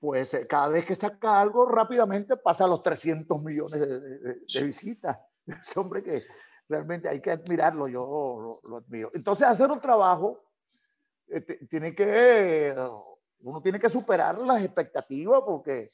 pues 0.00 0.32
eh, 0.34 0.46
cada 0.46 0.68
vez 0.68 0.86
que 0.86 0.94
saca 0.94 1.38
algo 1.40 1.66
rápidamente 1.68 2.36
pasa 2.38 2.64
a 2.64 2.68
los 2.68 2.82
300 2.82 3.42
millones 3.42 3.72
de, 3.80 4.00
de- 4.00 4.18
de- 4.18 4.40
de 4.52 4.62
visitas. 4.64 5.18
Es 5.46 5.76
hombre 5.76 6.02
que 6.02 6.22
realmente 6.68 7.08
hay 7.08 7.20
que 7.22 7.30
admirarlo, 7.30 7.88
yo 7.88 8.00
lo, 8.02 8.60
lo 8.68 8.76
admiro. 8.78 9.10
Entonces 9.14 9.46
hacer 9.46 9.70
un 9.70 9.80
trabajo 9.80 10.40
eh, 11.30 11.40
tiene 11.68 11.94
que, 11.94 12.74
uno 13.40 13.60
tiene 13.62 13.78
que 13.78 13.88
superar 13.88 14.38
las 14.38 14.62
expectativas 14.62 15.42
porque 15.44 15.88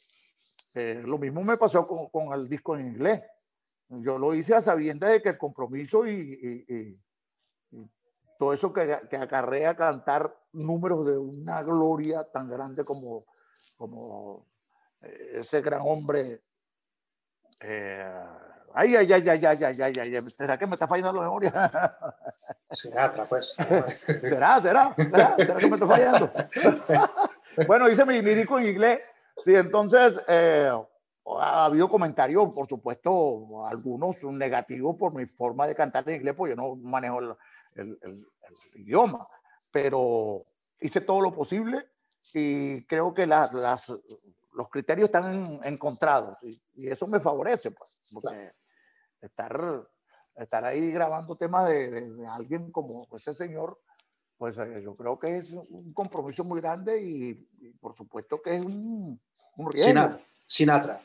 eh, 0.77 1.03
lo 1.05 1.19
mismo 1.19 1.43
me 1.43 1.57
pasó 1.57 1.87
con, 1.87 2.09
con 2.09 2.33
el 2.39 2.49
disco 2.49 2.77
en 2.77 2.87
inglés. 2.87 3.23
Yo 3.89 4.19
lo 4.19 4.35
hice 4.35 4.55
a 4.55 4.61
sabiendas 4.63 5.11
de 5.11 5.23
que 5.23 5.29
el 5.29 5.39
compromiso 5.39 6.07
y, 6.07 6.67
y- 6.69 7.01
todo 8.37 8.53
eso 8.53 8.73
que, 8.73 8.99
que 9.09 9.17
acarrea 9.17 9.77
cantar 9.77 10.37
números 10.53 11.07
de 11.07 11.17
una 11.17 11.63
gloria 11.63 12.25
tan 12.25 12.49
grande 12.49 12.85
como, 12.85 13.25
como 13.77 14.47
eh, 15.03 15.37
ese 15.41 15.61
gran 15.63 15.83
hombre. 15.85 16.43
ay, 17.61 18.97
ay, 18.97 19.13
ay, 19.13 19.29
ay, 19.29 19.45
ay, 19.47 19.59
ay, 19.63 19.81
ay, 19.83 19.99
ay, 20.17 20.31
¿será 20.31 20.59
que 20.59 20.67
me 20.67 20.75
está 20.75 20.87
fallando 20.89 21.13
la 21.15 21.23
memoria? 21.29 21.53
Sinatra, 22.75 23.25
pues. 23.25 23.55
¿Será, 24.23 24.61
será, 24.61 24.95
será, 24.95 25.37
será 25.37 25.55
que 25.57 25.69
me 25.69 25.77
está 25.77 25.87
fallando? 25.87 26.31
bueno, 27.67 27.89
hice 27.89 28.05
mi, 28.05 28.21
mi 28.21 28.35
disco 28.35 28.59
en 28.59 28.67
inglés. 28.69 29.05
Sí, 29.37 29.55
entonces 29.55 30.21
eh, 30.29 30.71
ha 31.41 31.65
habido 31.65 31.89
comentarios, 31.89 32.55
por 32.55 32.69
supuesto, 32.69 33.67
algunos 33.67 34.23
negativos 34.25 34.97
por 34.97 35.13
mi 35.15 35.27
forma 35.27 35.67
de 35.67 35.75
cantar 35.75 36.09
en 36.09 36.17
inglés, 36.17 36.35
porque 36.37 36.55
yo 36.55 36.57
no 36.57 36.77
manejo 36.77 37.19
el, 37.21 37.35
el- 37.77 37.99
el- 38.03 38.27
el 38.75 38.81
idioma, 38.81 39.27
pero 39.71 40.45
hice 40.81 41.01
todo 41.01 41.21
lo 41.21 41.35
posible 41.35 41.89
y 42.33 42.85
creo 42.87 43.13
que 43.15 43.27
las, 43.27 43.53
las- 43.53 43.93
los 44.53 44.69
criterios 44.69 45.07
están 45.07 45.59
encontrados 45.65 46.39
y, 46.45 46.57
y 46.75 46.89
eso 46.89 47.09
me 47.09 47.19
favorece, 47.19 47.73
pues, 47.73 48.01
porque 48.13 48.53
estar, 49.21 49.85
estar 50.37 50.65
ahí 50.65 50.91
grabando 50.91 51.37
temas 51.37 51.69
de, 51.69 51.91
de- 51.91 52.11
de 52.15 52.27
alguien 52.27 52.71
como 52.73 53.07
ese 53.15 53.33
señor, 53.33 53.81
pues 54.37 54.57
eh, 54.59 54.81
yo 54.83 54.97
creo 54.97 55.19
que 55.19 55.39
es 55.39 55.53
un 55.53 55.93
compromiso 55.93 56.43
muy 56.45 56.61
grande 56.61 57.01
y, 57.03 57.49
y 57.61 57.71
por 57.81 57.97
supuesto 57.97 58.43
que 58.43 58.57
es 58.57 58.61
un, 58.63 59.21
un 59.57 59.73
riesgo. 59.73 59.89
Sinatra. 59.89 60.21
Sinatra. 60.47 61.03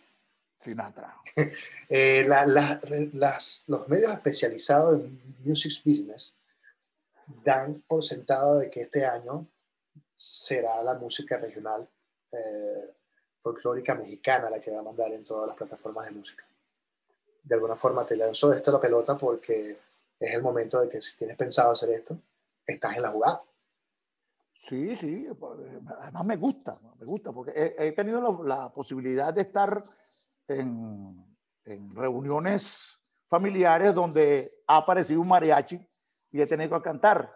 Sinatra. 0.59 1.15
Eh, 1.89 2.23
la- 2.27 2.45
la- 2.45 2.79
las- 3.13 3.63
los 3.67 3.87
medios 3.87 4.11
especializados 4.11 4.99
en 4.99 5.35
music 5.43 5.81
business 5.85 6.35
dan 7.43 7.81
por 7.87 8.03
sentado 8.03 8.59
de 8.59 8.69
que 8.69 8.81
este 8.81 9.05
año 9.05 9.47
será 10.13 10.83
la 10.83 10.95
música 10.95 11.37
regional 11.37 11.87
eh, 12.31 12.93
folclórica 13.39 13.95
mexicana 13.95 14.49
la 14.49 14.59
que 14.59 14.71
va 14.71 14.79
a 14.79 14.83
mandar 14.83 15.11
en 15.13 15.23
todas 15.23 15.47
las 15.47 15.55
plataformas 15.55 16.05
de 16.05 16.11
música. 16.11 16.43
De 17.43 17.55
alguna 17.55 17.75
forma 17.75 18.05
te 18.05 18.15
lanzo 18.15 18.53
esto 18.53 18.71
a 18.71 18.73
la 18.73 18.79
pelota 18.79 19.17
porque 19.17 19.79
es 20.19 20.33
el 20.33 20.41
momento 20.41 20.79
de 20.81 20.89
que 20.89 21.01
si 21.01 21.15
tienes 21.15 21.37
pensado 21.37 21.71
hacer 21.71 21.89
esto, 21.89 22.17
estás 22.65 22.95
en 22.97 23.03
la 23.03 23.09
jugada. 23.09 23.43
Sí, 24.59 24.95
sí, 24.95 25.25
además 25.99 26.25
me 26.25 26.35
gusta, 26.35 26.77
me 26.99 27.05
gusta, 27.05 27.31
porque 27.31 27.75
he, 27.77 27.91
tenido 27.93 28.21
la, 28.21 28.57
la 28.57 28.73
posibilidad 28.73 29.33
de 29.33 29.41
estar 29.41 29.81
en, 30.47 31.25
en 31.65 31.95
reuniones 31.95 32.99
familiares 33.27 33.93
donde 33.95 34.47
ha 34.67 34.77
aparecido 34.77 35.21
un 35.21 35.27
mariachi 35.27 35.79
y 36.31 36.41
he 36.41 36.45
tenido 36.45 36.77
que 36.77 36.83
cantar. 36.83 37.33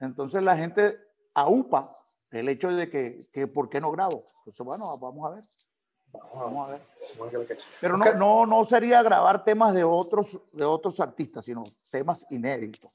Entonces 0.00 0.42
la 0.42 0.56
gente 0.56 0.98
aupa 1.34 1.92
el 2.30 2.48
hecho 2.48 2.68
de 2.74 2.90
que, 2.90 3.18
que 3.32 3.46
¿por 3.46 3.68
qué 3.68 3.80
no 3.80 3.92
grabo? 3.92 4.24
Entonces, 4.38 4.64
bueno, 4.64 4.98
vamos 4.98 5.26
a 5.30 5.34
ver. 5.36 5.44
Vamos 6.34 6.68
a 6.68 6.72
ver. 6.72 6.80
Pero 7.80 7.96
no, 7.96 8.14
no, 8.14 8.46
no 8.46 8.64
sería 8.64 9.02
grabar 9.02 9.44
temas 9.44 9.74
de 9.74 9.84
otros, 9.84 10.40
de 10.52 10.64
otros 10.64 11.00
artistas, 11.00 11.44
sino 11.44 11.62
temas 11.90 12.26
inéditos. 12.30 12.90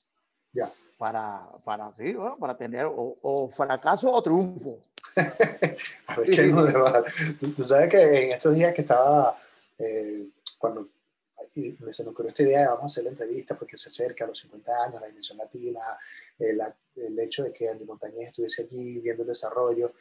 Ya. 0.51 0.71
Para, 0.97 1.45
para, 1.63 1.91
sí, 1.93 2.13
bueno, 2.13 2.37
para 2.37 2.57
tener 2.57 2.85
o, 2.89 3.49
fracaso 3.53 4.11
o 4.11 4.21
triunfo. 4.21 4.79
a 6.07 6.15
ver 6.17 6.29
qué 6.29 6.47
no 6.47 6.65
tú, 7.39 7.51
tú, 7.53 7.63
sabes 7.63 7.89
que 7.89 8.25
en 8.25 8.31
estos 8.31 8.55
días 8.55 8.73
que 8.73 8.81
estaba, 8.81 9.37
eh, 9.77 10.27
cuando 10.57 10.89
y 11.55 11.75
se 11.91 12.03
me 12.03 12.09
ocurrió 12.09 12.29
esta 12.29 12.43
idea 12.43 12.61
de 12.61 12.67
vamos 12.67 12.83
a 12.83 12.85
hacer 12.85 13.03
la 13.05 13.09
entrevista 13.11 13.57
porque 13.57 13.77
se 13.77 13.89
acerca 13.89 14.25
a 14.25 14.27
los 14.27 14.39
50 14.39 14.71
años, 14.85 15.01
la 15.01 15.07
dimensión 15.07 15.37
latina, 15.37 15.79
eh, 16.37 16.57
el 16.95 17.19
hecho 17.19 17.43
de 17.43 17.53
que 17.53 17.69
Andy 17.69 17.85
Montañez 17.85 18.27
estuviese 18.27 18.63
allí 18.63 18.99
viendo 18.99 19.23
el 19.23 19.29
desarrollo. 19.29 19.93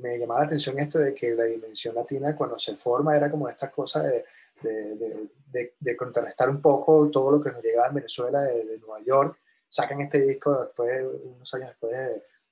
Me 0.00 0.18
llamaba 0.18 0.40
la 0.40 0.46
atención 0.46 0.78
esto 0.78 0.98
de 0.98 1.14
que 1.14 1.34
la 1.34 1.44
dimensión 1.44 1.94
latina 1.94 2.34
cuando 2.36 2.58
se 2.58 2.76
forma 2.76 3.16
era 3.16 3.30
como 3.30 3.48
esta 3.48 3.70
cosa 3.70 4.02
de, 4.02 4.24
de, 4.62 5.28
de, 5.54 5.74
de 5.78 5.96
contrarrestar 5.96 6.50
un 6.50 6.60
poco 6.60 7.10
todo 7.10 7.30
lo 7.30 7.40
que 7.42 7.52
nos 7.52 7.62
llegaba 7.62 7.88
en 7.88 7.94
Venezuela 7.94 8.40
de, 8.40 8.78
Nueva 8.78 9.00
York. 9.04 9.40
Sacan 9.68 10.00
este 10.00 10.20
disco 10.20 10.58
después, 10.58 11.06
unos 11.22 11.54
años 11.54 11.68
después 11.68 11.92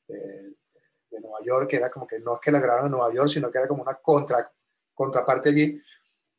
de, 0.09 1.21
Nueva 1.21 1.41
York, 1.45 1.69
que 1.69 1.77
era 1.77 1.91
como 1.91 2.07
que 2.07 2.19
no 2.21 2.35
es 2.35 2.41
que 2.41 2.51
la 2.51 2.59
grabaron 2.59 2.87
en 2.87 2.93
Nueva 2.93 3.13
York, 3.13 3.29
sino 3.29 3.51
que 3.51 3.59
era 3.59 3.69
como 3.69 3.83
una 3.83 3.95
contra, 3.97 4.51
contraparte 4.95 5.51
allí 5.51 5.81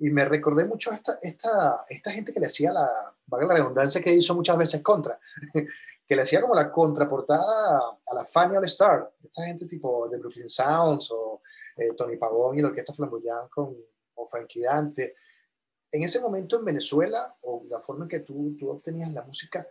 y 0.04 0.10
me 0.10 0.26
recordé 0.26 0.66
mucho 0.66 0.92
a 0.92 0.96
esta, 0.96 1.18
esta, 1.22 1.86
esta 1.88 2.12
gente 2.12 2.34
que 2.34 2.40
le 2.42 2.48
hacía 2.48 2.74
la, 2.74 3.16
valga 3.26 3.48
la 3.48 3.54
redundancia 3.54 4.02
que 4.02 4.12
hizo 4.12 4.36
muchas 4.36 4.58
veces 4.58 4.82
contra, 4.82 5.18
que 6.06 6.16
le 6.16 6.22
hacía 6.22 6.42
como 6.42 6.54
la 6.54 6.70
contraportada 6.70 7.80
a 7.80 8.14
la 8.14 8.26
Fanny 8.26 8.58
All 8.58 8.66
Star, 8.66 9.14
esta 9.24 9.46
gente 9.46 9.66
tipo 9.66 10.10
de 10.10 10.18
Brooklyn 10.18 10.50
Sounds 10.50 11.10
o 11.12 11.42
eh, 11.78 11.94
Tony 11.96 12.18
Pavón 12.18 12.60
y 12.60 12.62
la 12.62 12.68
orquesta 12.68 12.94
Flamboyant 12.94 13.50
con 13.50 13.78
o 14.16 14.28
Frankie 14.28 14.64
Dante. 14.64 15.16
En 15.90 16.04
ese 16.04 16.20
momento 16.20 16.60
en 16.60 16.66
Venezuela, 16.66 17.38
o 17.40 17.64
la 17.70 17.80
forma 17.80 18.04
en 18.04 18.10
que 18.10 18.20
tú, 18.20 18.58
tú 18.60 18.72
obtenías 18.72 19.14
la 19.14 19.22
música, 19.22 19.66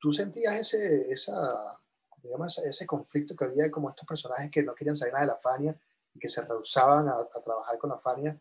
¿tú 0.00 0.10
sentías 0.10 0.56
ese, 0.56 1.12
esa, 1.12 1.80
digamos, 2.16 2.58
ese 2.58 2.86
conflicto 2.86 3.36
que 3.36 3.44
había 3.44 3.70
como 3.70 3.88
estos 3.88 4.04
personajes 4.04 4.50
que 4.50 4.64
no 4.64 4.74
querían 4.74 4.96
salir 4.96 5.12
nada 5.14 5.26
de 5.26 5.32
la 5.32 5.38
Fania 5.38 5.80
y 6.12 6.18
que 6.18 6.26
se 6.26 6.42
rehusaban 6.42 7.08
a, 7.08 7.12
a 7.12 7.40
trabajar 7.40 7.78
con 7.78 7.90
la 7.90 7.98
Fania? 7.98 8.36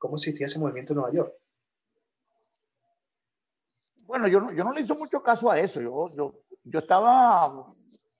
Cómo 0.00 0.16
existía 0.16 0.46
ese 0.46 0.58
movimiento 0.58 0.94
en 0.94 0.96
Nueva 0.96 1.12
York. 1.12 1.34
Bueno, 3.98 4.26
yo 4.26 4.40
no, 4.40 4.50
yo 4.50 4.64
no 4.64 4.72
le 4.72 4.80
hice 4.80 4.94
mucho 4.94 5.22
caso 5.22 5.50
a 5.50 5.60
eso. 5.60 5.80
Yo, 5.80 6.08
yo, 6.16 6.34
yo 6.64 6.78
estaba 6.80 7.72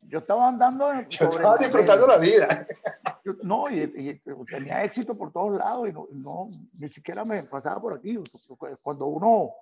yo 0.02 0.18
estaba 0.18 0.48
andando. 0.48 0.88
Yo 1.08 1.28
estaba 1.28 1.56
disfrutando 1.56 2.06
la 2.06 2.18
vida. 2.18 2.48
no, 3.42 3.70
y, 3.70 4.20
tenía 4.46 4.84
éxito 4.84 5.16
por 5.16 5.32
todos 5.32 5.58
lados 5.58 5.88
y 5.88 5.92
no, 5.92 6.48
ni 6.80 6.88
siquiera 6.88 7.24
me 7.24 7.42
pasaba 7.44 7.80
por 7.80 7.94
aquí. 7.94 8.18
Cuando 8.82 9.06
uno, 9.06 9.54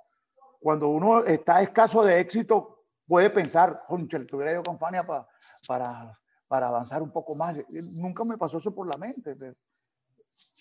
cuando 0.61 0.89
uno 0.89 1.25
está 1.25 1.63
escaso 1.63 2.03
de 2.03 2.21
éxito, 2.21 2.85
puede 3.07 3.31
pensar, 3.31 3.85
concha, 3.87 4.25
tuviera 4.27 4.55
yo 4.55 4.63
con 4.63 4.79
Fania 4.79 5.07
para, 5.07 5.27
para, 5.67 6.19
para 6.49 6.69
avanzar 6.69 7.03
un 7.03 7.11
poco 7.11 7.35
más. 7.35 7.57
Nunca 7.97 8.25
me 8.25 8.39
pasó 8.39 8.59
eso 8.59 8.75
por 8.75 8.89
la 8.89 8.97
mente. 8.97 9.37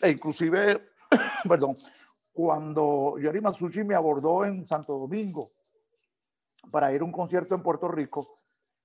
E 0.02 0.10
inclusive 0.12 0.97
perdón, 1.48 1.76
cuando 2.34 3.18
Yori 3.20 3.42
Masucci 3.42 3.84
me 3.84 3.96
abordó 3.96 4.46
en 4.46 4.68
Santo 4.68 4.98
Domingo 4.98 5.50
para 6.72 6.94
ir 6.94 7.02
a 7.02 7.06
un 7.06 7.12
concierto 7.12 7.56
en 7.56 7.64
Puerto 7.64 7.88
Rico, 7.88 8.26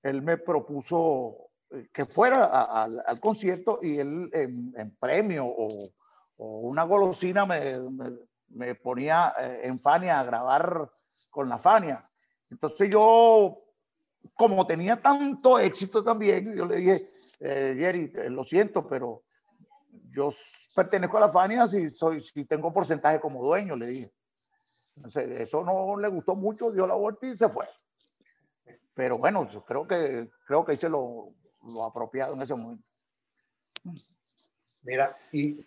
él 0.02 0.22
me 0.22 0.38
propuso 0.38 1.50
eh, 1.70 1.88
que 1.92 2.04
fuera 2.04 2.44
al 2.46 3.20
concierto 3.20 3.78
y 3.82 3.98
él 3.98 4.30
en, 4.32 4.96
premio 4.96 5.46
o, 5.46 5.68
una 6.37 6.82
golosina 6.85 7.46
me, 7.46 7.78
me, 8.48 8.74
ponía 8.74 9.32
eh, 9.38 9.61
en 9.64 9.78
Fania 9.78 10.18
a 10.18 10.24
grabar 10.24 10.90
con 11.30 11.48
la 11.48 11.58
Fania. 11.58 12.00
Entonces 12.50 12.90
yo, 12.90 13.62
como 14.35 14.66
tenía 14.66 15.00
tanto 15.00 15.58
éxito 15.58 16.02
también, 16.02 16.54
yo 16.54 16.66
le 16.66 16.76
dije, 16.76 16.98
eh, 17.40 17.74
Jerry, 17.78 18.12
lo 18.30 18.44
siento, 18.44 18.87
pero 18.87 19.22
yo 20.14 20.31
pertenezco 20.75 21.16
a 21.16 21.20
la 21.20 21.29
Fania 21.29 21.66
si, 21.66 21.90
soy, 21.90 22.20
si 22.20 22.44
tengo 22.44 22.72
porcentaje 22.72 23.20
como 23.20 23.42
dueño, 23.42 23.77
le 23.77 23.87
dije. 23.87 24.12
Entonces, 24.96 25.40
eso 25.40 25.64
no 25.64 25.96
le 25.96 26.09
gustó 26.09 26.35
mucho, 26.35 26.70
dio 26.70 26.87
la 26.87 26.94
vuelta 26.94 27.27
y 27.27 27.37
se 27.37 27.48
fue. 27.48 27.66
Pero 28.94 29.16
bueno, 29.16 29.48
yo 29.51 29.64
creo 29.64 29.87
que, 29.87 30.31
creo 30.46 30.64
que 30.64 30.75
hice 30.75 30.88
lo, 30.88 31.33
lo 31.62 31.85
apropiado 31.85 32.35
en 32.35 32.42
ese 32.42 32.55
momento. 32.55 32.85
Mira, 34.83 35.14
y... 35.33 35.64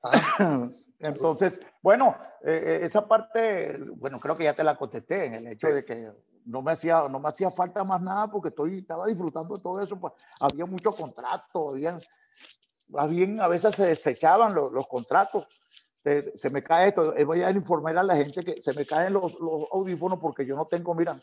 Entonces, 1.00 1.60
bueno, 1.82 2.16
eh, 2.42 2.62
eh, 2.64 2.80
esa 2.84 3.06
parte, 3.06 3.78
bueno, 3.96 4.20
creo 4.20 4.36
que 4.36 4.44
ya 4.44 4.54
te 4.54 4.62
la 4.62 4.76
contesté 4.76 5.24
en 5.24 5.34
el 5.34 5.46
hecho 5.48 5.66
de 5.66 5.84
que 5.84 6.12
no 6.44 6.62
me 6.62 6.72
hacía, 6.72 7.02
no 7.10 7.18
me 7.18 7.28
hacía 7.28 7.50
falta 7.50 7.82
más 7.82 8.00
nada 8.00 8.30
porque 8.30 8.50
estoy, 8.50 8.78
estaba 8.78 9.06
disfrutando 9.06 9.56
de 9.56 9.62
todo 9.62 9.82
eso. 9.82 9.98
Pues, 9.98 10.14
había 10.40 10.66
mucho 10.66 10.92
contrato, 10.92 11.70
había 11.70 11.98
más 12.88 13.08
bien 13.08 13.40
a 13.40 13.48
veces 13.48 13.74
se 13.74 13.86
desechaban 13.86 14.54
los, 14.54 14.72
los 14.72 14.86
contratos. 14.86 15.46
Se, 16.36 16.48
me 16.48 16.62
cae 16.62 16.88
esto, 16.88 17.14
eh, 17.14 17.24
voy 17.24 17.42
a 17.42 17.50
informar 17.50 17.98
a 17.98 18.02
la 18.02 18.16
gente 18.16 18.42
que 18.42 18.62
se 18.62 18.72
me 18.72 18.86
caen 18.86 19.12
los, 19.12 19.38
los, 19.40 19.66
audífonos 19.70 20.18
porque 20.18 20.46
yo 20.46 20.56
no 20.56 20.66
tengo, 20.66 20.94
mira, 20.94 21.20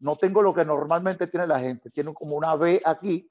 no 0.00 0.16
tengo 0.16 0.42
lo 0.42 0.52
que 0.52 0.66
normalmente 0.66 1.28
tiene 1.28 1.46
la 1.46 1.58
gente, 1.58 1.88
tienen 1.88 2.12
como 2.12 2.36
una 2.36 2.54
V 2.54 2.82
aquí, 2.84 3.30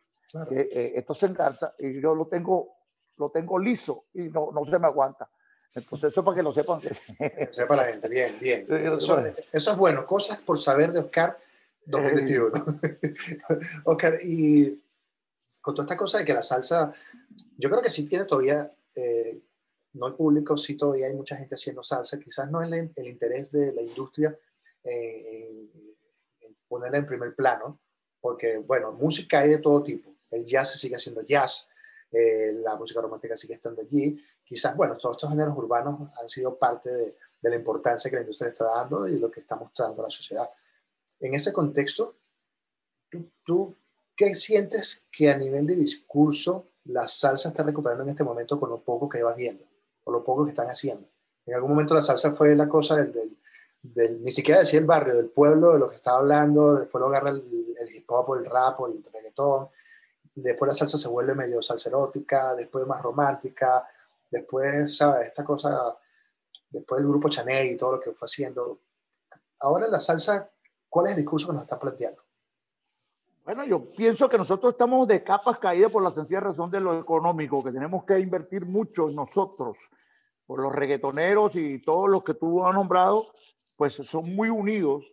que, 0.50 0.62
eh, 0.62 0.94
esto 0.96 1.14
se 1.14 1.28
engarza 1.28 1.76
y 1.78 2.02
yo 2.02 2.16
lo 2.16 2.26
tengo, 2.26 2.78
lo 3.18 3.30
tengo 3.30 3.60
liso 3.60 4.06
y 4.14 4.24
no, 4.24 4.50
no 4.52 4.66
se 4.66 4.80
me 4.80 4.88
aguanta. 4.88 5.30
Entonces, 5.76 6.12
eso 6.12 6.24
para 6.24 6.38
que 6.38 6.44
lo 6.44 6.52
sepan. 6.52 6.82
Sepa 7.52 7.76
la 7.76 7.84
gente, 7.84 8.08
bien, 8.08 8.38
bien. 8.40 8.66
Eso, 8.70 9.20
eso, 9.20 9.72
es 9.72 9.78
bueno, 9.78 10.06
cosas 10.06 10.40
por 10.40 10.60
saber 10.60 10.92
de 10.92 11.00
Oscar 11.00 11.38
2021. 11.86 12.80
Eh. 12.82 13.14
Oscar, 13.84 14.14
y 14.24 14.82
con 15.62 15.74
toda 15.76 15.86
esta 15.86 15.98
cosa 15.98 16.20
de 16.20 16.26
que 16.26 16.34
la 16.34 16.42
salsa 16.42 16.94
yo 17.58 17.70
creo 17.70 17.82
que 17.82 17.90
sí 17.90 18.06
tiene 18.06 18.26
todavía, 18.26 18.72
eh, 18.96 19.42
no 19.94 20.08
el 20.08 20.16
público, 20.16 20.58
sí 20.58 20.76
todavía 20.76 21.08
hay 21.08 21.14
mucha 21.14 21.36
gente 21.36 21.56
haciendo 21.56 21.84
salsa, 21.84 22.20
quizás 22.20 22.50
no 22.50 22.62
es 22.62 22.72
el, 22.72 22.92
el 22.96 23.08
interés 23.08 23.52
de 23.52 23.74
la 23.74 23.82
industria 23.82 24.38
en, 24.84 25.72
ponerla 26.68 26.98
en 26.98 27.06
primer 27.06 27.36
plano, 27.36 27.82
porque, 28.20 28.58
bueno, 28.58 28.92
música 28.92 29.40
hay 29.40 29.50
de 29.50 29.60
todo 29.60 29.84
tipo, 29.84 30.16
el 30.32 30.46
jazz 30.46 30.72
se 30.72 30.78
sigue 30.78 30.96
haciendo 30.96 31.22
jazz, 31.22 31.68
eh, 32.12 32.54
la 32.54 32.76
música 32.76 33.02
romántica 33.02 33.36
sigue 33.36 33.56
estando 33.56 33.82
allí, 33.82 34.18
quizás, 34.44 34.76
bueno, 34.76 34.96
todos 34.98 35.16
estos 35.16 35.30
géneros 35.30 35.56
urbanos 35.58 36.12
han 36.20 36.30
sido 36.30 36.58
parte 36.58 36.90
de, 36.90 37.18
de 37.42 37.50
la 37.50 37.56
importancia 37.56 38.10
que 38.10 38.18
la 38.18 38.22
industria 38.22 38.50
está 38.50 38.66
dando 38.66 39.08
y 39.08 39.18
lo 39.18 39.32
que 39.32 39.42
está 39.42 39.56
mostrando 39.56 40.02
a 40.02 40.06
la 40.06 40.10
sociedad. 40.10 40.50
En 41.20 41.34
ese 41.34 41.52
contexto, 41.52 42.18
¿tú, 43.10 43.32
tú 43.44 43.76
qué 44.18 44.34
sientes 44.34 45.06
que 45.12 45.30
a 45.30 45.38
nivel 45.38 45.68
de 45.68 45.76
discurso 45.76 46.72
la 46.86 47.08
salsa 47.08 47.50
está 47.50 47.64
recuperando 47.64 48.04
en 48.04 48.10
este 48.10 48.24
momento 48.24 48.60
con 48.60 48.70
lo 48.70 48.84
poco 48.84 49.08
que 49.08 49.22
vas 49.22 49.36
viendo, 49.36 49.64
o 50.04 50.12
lo 50.12 50.24
poco 50.24 50.44
que 50.44 50.52
están 50.52 50.68
haciendo. 50.68 51.08
En 51.46 51.54
algún 51.54 51.70
momento 51.70 51.94
la 51.94 52.02
salsa 52.02 52.34
fue 52.34 52.56
la 52.56 52.68
cosa 52.68 52.96
del, 52.96 53.38
ni 54.20 54.32
siquiera 54.32 54.62
decía 54.62 54.80
el 54.80 54.86
barrio, 54.86 55.16
del 55.16 55.30
pueblo, 55.30 55.74
de 55.74 55.80
lo 55.80 55.88
que 55.88 55.96
estaba 55.96 56.18
hablando, 56.18 56.76
después 56.76 57.00
lo 57.00 57.08
agarra 57.08 57.30
el, 57.30 57.44
hip 57.94 58.10
hop, 58.10 58.34
el 58.36 58.46
rap, 58.46 58.80
el 58.88 59.04
reggaetón, 59.14 59.70
después 60.36 60.68
la 60.68 60.76
salsa 60.76 60.98
se 60.98 61.08
vuelve 61.08 61.36
medio 61.36 61.62
salsa 61.62 61.90
erótica, 61.90 62.56
después 62.56 62.86
más 62.88 63.02
romántica, 63.02 63.88
después, 64.30 64.98
¿sabes? 64.98 65.28
Esta 65.28 65.44
cosa, 65.44 65.98
después 66.70 67.02
el 67.02 67.08
grupo 67.08 67.30
Chanel 67.30 67.72
y 67.72 67.78
todo 67.78 67.94
lo 67.94 68.00
que 68.00 68.14
fue 68.14 68.26
haciendo. 68.26 68.82
Ahora 69.62 69.88
la 69.88 70.00
salsa, 70.00 70.52
¿cuál 70.90 71.06
es 71.06 71.12
el 71.12 71.18
discurso 71.18 71.48
que 71.48 71.54
nos 71.54 71.64
está 71.64 71.78
planteando? 71.80 72.27
Bueno, 73.48 73.64
yo 73.64 73.94
pienso 73.94 74.28
que 74.28 74.38
nosotros 74.38 74.74
estamos 74.74 75.08
de 75.08 75.24
capas 75.24 75.58
caídas 75.58 75.90
por 75.90 76.04
la 76.04 76.12
sencilla 76.12 76.42
razón 76.42 76.70
de 76.70 76.82
lo 76.82 77.00
económico, 77.00 77.64
que 77.64 77.72
tenemos 77.72 78.04
que 78.04 78.20
invertir 78.20 78.66
mucho 78.66 79.08
en 79.08 79.16
nosotros, 79.16 79.90
por 80.46 80.60
los 80.60 80.76
reggaetoneros 80.76 81.56
y 81.56 81.80
todos 81.80 82.10
los 82.10 82.26
que 82.26 82.34
tú 82.34 82.66
has 82.66 82.76
nombrado, 82.76 83.24
pues 83.78 83.94
son 83.94 84.36
muy 84.36 84.50
unidos 84.50 85.06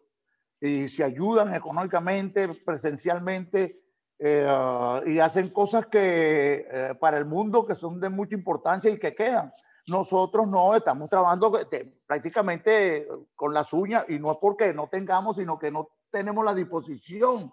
y 0.60 0.88
se 0.88 1.04
ayudan 1.04 1.54
económicamente, 1.54 2.48
presencialmente, 2.66 3.84
eh, 4.18 5.00
y 5.06 5.20
hacen 5.20 5.50
cosas 5.50 5.86
que 5.86 6.66
eh, 6.68 6.94
para 6.98 7.18
el 7.18 7.26
mundo 7.26 7.64
que 7.64 7.76
son 7.76 8.00
de 8.00 8.08
mucha 8.08 8.34
importancia 8.34 8.90
y 8.90 8.98
que 8.98 9.14
quedan. 9.14 9.52
Nosotros 9.86 10.48
no, 10.48 10.74
estamos 10.74 11.08
trabajando 11.08 11.56
eh, 11.70 11.84
prácticamente 12.04 13.06
con 13.36 13.54
las 13.54 13.72
uñas 13.72 14.06
y 14.08 14.18
no 14.18 14.32
es 14.32 14.38
porque 14.40 14.74
no 14.74 14.88
tengamos, 14.88 15.36
sino 15.36 15.56
que 15.56 15.70
no 15.70 15.88
tenemos 16.10 16.44
la 16.44 16.52
disposición 16.52 17.52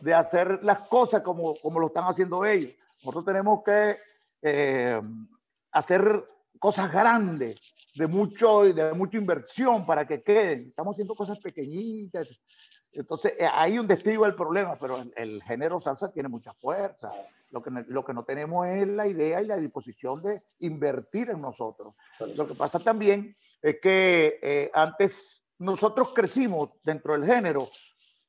de 0.00 0.14
hacer 0.14 0.62
las 0.62 0.86
cosas 0.88 1.22
como, 1.22 1.54
como 1.56 1.80
lo 1.80 1.88
están 1.88 2.04
haciendo 2.04 2.44
ellos. 2.44 2.72
Nosotros 3.02 3.24
tenemos 3.24 3.62
que 3.64 3.96
eh, 4.42 5.00
hacer 5.72 6.24
cosas 6.58 6.92
grandes, 6.92 7.60
de, 7.94 8.06
mucho, 8.06 8.62
de 8.62 8.92
mucha 8.92 9.18
inversión 9.18 9.84
para 9.84 10.06
que 10.06 10.22
queden. 10.22 10.68
Estamos 10.68 10.94
haciendo 10.94 11.14
cosas 11.14 11.38
pequeñitas, 11.40 12.28
Entonces, 12.92 13.34
eh, 13.38 13.48
ahí 13.52 13.76
donde 13.76 13.94
estriba 13.94 14.26
el 14.26 14.34
problema, 14.34 14.76
pero 14.76 14.98
el, 14.98 15.12
el, 15.16 15.42
género 15.42 15.80
salsa 15.80 16.12
tiene 16.12 16.28
mucha 16.28 16.52
fuerza. 16.54 17.10
Lo 17.50 17.62
que, 17.62 17.70
lo 17.88 18.04
que 18.04 18.14
no 18.14 18.22
tenemos 18.22 18.66
es 18.68 18.88
la 18.88 19.06
idea 19.06 19.42
y 19.42 19.46
la 19.46 19.56
disposición 19.56 20.22
de 20.22 20.40
invertir 20.60 21.30
en 21.30 21.40
nosotros. 21.40 21.94
Lo 22.34 22.46
que 22.46 22.54
pasa 22.54 22.78
también 22.78 23.34
es 23.60 23.76
que 23.80 24.38
eh, 24.42 24.70
antes 24.74 25.44
nosotros 25.58 26.12
crecimos 26.14 26.70
dentro 26.82 27.12
del 27.12 27.24
género 27.24 27.68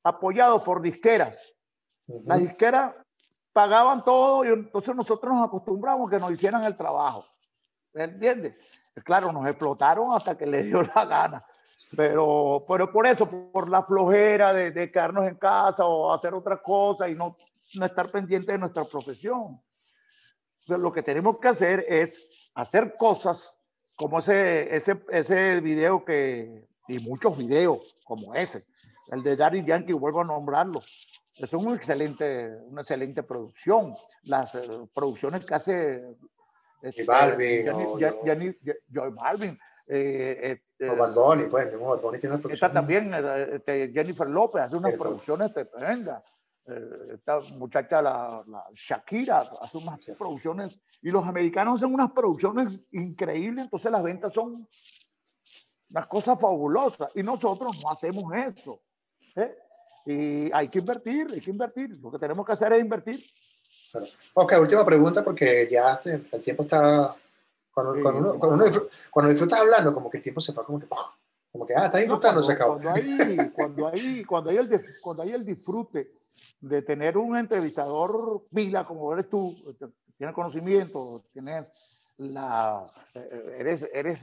apoyados 0.04 0.62
por 0.64 0.82
disqueras. 0.82 1.56
Las 2.26 2.40
disqueras 2.40 2.94
pagaban 3.54 4.04
todo 4.04 4.44
y 4.44 4.50
entonces 4.50 4.96
nosotros 4.96 5.34
nos 5.34 5.48
acostumbramos 5.48 6.08
a 6.08 6.12
que 6.12 6.20
nos 6.20 6.32
hicieran 6.32 6.64
el 6.64 6.76
trabajo. 6.76 7.26
¿Me 7.94 8.04
entiendes? 8.04 8.56
Claro, 9.04 9.32
nos 9.32 9.48
explotaron 9.48 10.14
hasta 10.14 10.38
que 10.38 10.46
les 10.46 10.66
dio 10.66 10.82
la 10.84 11.06
gana. 11.06 11.46
Pero, 11.96 12.64
pero 12.68 12.92
por 12.92 13.06
eso, 13.06 13.30
por 13.30 13.70
la 13.70 13.84
flojera 13.84 14.52
de, 14.52 14.72
de 14.72 14.92
quedarnos 14.92 15.28
en 15.28 15.36
casa 15.36 15.86
o 15.86 16.12
hacer 16.12 16.34
otra 16.34 16.58
cosa 16.58 17.08
y 17.08 17.16
no, 17.16 17.36
no 17.76 17.86
estar 17.86 18.12
pendiente 18.12 18.52
de 18.52 18.58
nuestra 18.58 18.84
profesión. 18.86 19.62
Entonces, 20.62 20.82
lo 20.82 20.92
que 20.92 21.04
tenemos 21.04 21.40
que 21.40 21.50
hacer 21.50 21.86
es 21.88 22.50
hacer 22.56 22.96
cosas 22.98 23.60
como 23.96 24.20
ese, 24.20 24.76
ese, 24.76 25.04
ese 25.10 25.62
video 25.62 26.04
que, 26.04 26.68
y 26.88 27.00
muchos 27.00 27.38
videos 27.38 27.96
como 28.04 28.34
ese, 28.34 28.66
el 29.14 29.24
de 29.24 29.36
Daddy 29.36 29.64
Yankee, 29.64 29.94
vuelvo 29.94 30.22
a 30.22 30.26
nombrarlo. 30.26 30.82
Es 31.36 31.54
un 31.54 31.74
excelente, 31.74 32.58
una 32.66 32.82
excelente 32.82 33.24
producción. 33.24 33.96
Las 34.24 34.56
eh, 34.56 34.62
producciones 34.94 35.46
que 35.46 35.54
hace 35.56 36.16
este, 36.82 37.06
Balvin, 37.06 37.68
Joy 38.92 39.12
Balvin, 39.12 39.58
eh, 39.88 40.60
eh, 40.80 40.90
o 40.90 41.14
Bunny, 41.14 41.46
pues, 41.46 41.70
tiene 42.20 42.36
una 42.36 42.54
Está 42.54 42.72
también 42.72 43.14
este, 43.14 43.90
Jennifer 43.92 44.30
López, 44.30 44.64
hace 44.64 44.78
unas 44.78 44.94
producciones 44.94 45.54
tremendas. 45.54 46.24
Eh, 46.66 47.16
esta 47.16 47.40
muchacha, 47.58 48.02
la, 48.02 48.44
la, 48.48 48.66
Shakira, 48.74 49.40
hace 49.60 49.78
unas 49.78 50.00
producciones 50.18 50.80
y 51.02 51.10
los 51.10 51.26
americanos 51.26 51.82
hacen 51.82 51.94
unas 51.94 52.12
producciones 52.12 52.88
increíbles, 52.92 53.66
entonces 53.66 53.92
las 53.92 54.04
ventas 54.04 54.34
son 54.34 54.68
unas 55.90 56.08
cosas 56.08 56.40
fabulosas 56.40 57.10
y 57.16 57.24
nosotros 57.24 57.82
no 57.84 57.90
hacemos 57.90 58.34
eso. 58.34 58.82
¿Eh? 59.36 59.58
Y 60.06 60.52
hay 60.52 60.70
que 60.70 60.80
invertir, 60.80 61.28
hay 61.32 61.40
que 61.40 61.52
invertir. 61.52 61.98
Lo 61.98 62.12
que 62.12 62.20
tenemos 62.20 62.46
que 62.46 62.52
hacer 62.52 62.74
es 62.74 62.82
invertir. 62.82 63.24
Ok, 64.34 64.54
última 64.60 64.86
pregunta 64.86 65.24
porque 65.24 65.68
ya 65.70 66.00
el 66.04 66.42
tiempo 66.42 66.64
está 66.64 67.16
cuando, 67.74 68.02
cuando, 68.02 68.20
uno, 68.20 68.40
cuando, 68.40 68.66
uno 68.66 68.76
cuando, 69.10 69.32
disfrutas 69.32 69.60
hablando, 69.60 69.94
como 69.94 70.10
que 70.10 70.18
el 70.18 70.24
tiempo 70.24 70.42
se 70.42 70.54
fue 70.54 70.66
como 70.66 70.80
que, 70.80 70.88
como 71.52 71.66
que, 71.66 71.76
ah, 71.76 71.86
estás 71.86 72.02
disfrutando, 72.02 72.42
no, 72.42 72.46
se 72.46 72.54
acabó. 72.54 72.74
Cuando 72.74 72.92
hay, 72.92 73.50
cuando, 73.56 73.88
hay, 73.88 74.26
cuando, 74.26 74.50
hay 74.50 74.58
el, 74.58 74.82
cuando 75.02 75.24
hay 75.24 75.32
el 75.32 75.46
disfrute 75.46 76.12
de 76.60 76.82
tener 76.82 77.18
un 77.18 77.38
entrevistador 77.38 78.46
pila 78.54 78.86
como 78.86 79.14
eres 79.14 79.30
tú, 79.30 79.56
tienes 80.18 80.36
conocimiento, 80.36 81.24
tienes 81.32 81.72
la, 82.18 82.86
eh, 83.16 83.56
eres, 83.60 83.88
eres, 83.92 84.22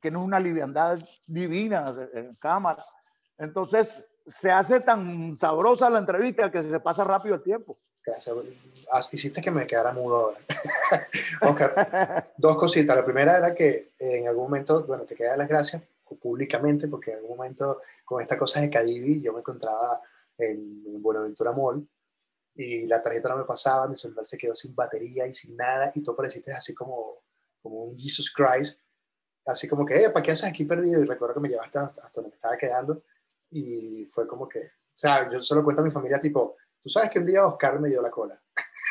tienes 0.00 0.22
una 0.22 0.38
liviandad 0.38 0.98
divina 1.26 1.94
en 2.12 2.34
cámara. 2.34 2.84
Entonces, 3.38 4.04
se 4.26 4.50
hace 4.50 4.80
tan 4.80 5.36
sabrosa 5.36 5.90
la 5.90 5.98
entrevista 5.98 6.50
que 6.50 6.62
se 6.62 6.80
pasa 6.80 7.04
rápido 7.04 7.34
el 7.34 7.42
tiempo. 7.42 7.76
Gracias. 8.04 8.36
Ah, 8.90 9.00
hiciste 9.12 9.40
que 9.40 9.50
me 9.50 9.66
quedara 9.66 9.92
mudo 9.92 10.16
ahora. 10.16 10.38
Oscar, 11.42 12.32
dos 12.36 12.56
cositas. 12.56 12.96
La 12.96 13.04
primera 13.04 13.36
era 13.36 13.54
que 13.54 13.92
en 13.98 14.26
algún 14.26 14.44
momento, 14.44 14.84
bueno, 14.84 15.04
te 15.04 15.14
quedan 15.14 15.38
las 15.38 15.48
gracias, 15.48 15.82
públicamente, 16.20 16.88
porque 16.88 17.12
en 17.12 17.18
algún 17.18 17.36
momento 17.36 17.80
con 18.04 18.20
esta 18.20 18.36
cosa 18.36 18.60
de 18.60 18.70
Cadivi 18.70 19.20
yo 19.20 19.32
me 19.32 19.38
encontraba 19.38 20.00
en, 20.36 21.00
Buenaventura 21.02 21.52
Mall 21.52 21.88
y 22.54 22.86
la 22.86 23.02
tarjeta 23.02 23.30
no 23.30 23.38
me 23.38 23.44
pasaba, 23.44 23.88
mi 23.88 23.96
celular 23.96 24.26
se 24.26 24.36
quedó 24.36 24.54
sin 24.54 24.74
batería 24.74 25.26
y 25.26 25.32
sin 25.32 25.56
nada 25.56 25.90
y 25.94 26.02
tú 26.02 26.14
pareciste 26.14 26.52
así 26.52 26.74
como, 26.74 27.22
como 27.62 27.84
un 27.84 27.98
Jesus 27.98 28.32
Christ, 28.32 28.78
así 29.46 29.66
como 29.66 29.86
que, 29.86 30.10
¿para 30.10 30.22
qué 30.22 30.32
haces 30.32 30.50
aquí 30.50 30.64
perdido? 30.64 31.02
Y 31.02 31.06
recuerdo 31.06 31.34
que 31.34 31.40
me 31.40 31.48
llevaste 31.48 31.78
hasta, 31.78 32.02
hasta 32.02 32.20
donde 32.20 32.30
me 32.30 32.34
estaba 32.36 32.56
quedando 32.56 33.02
y 33.52 34.06
fue 34.06 34.26
como 34.26 34.48
que, 34.48 34.60
o 34.60 34.94
sea, 34.94 35.28
yo 35.30 35.42
solo 35.42 35.62
cuento 35.62 35.82
a 35.82 35.84
mi 35.84 35.90
familia 35.90 36.18
tipo, 36.18 36.56
tú 36.82 36.88
sabes 36.88 37.10
que 37.10 37.18
un 37.18 37.26
día 37.26 37.46
Oscar 37.46 37.78
me 37.80 37.88
dio 37.88 38.02
la 38.02 38.10
cola. 38.10 38.40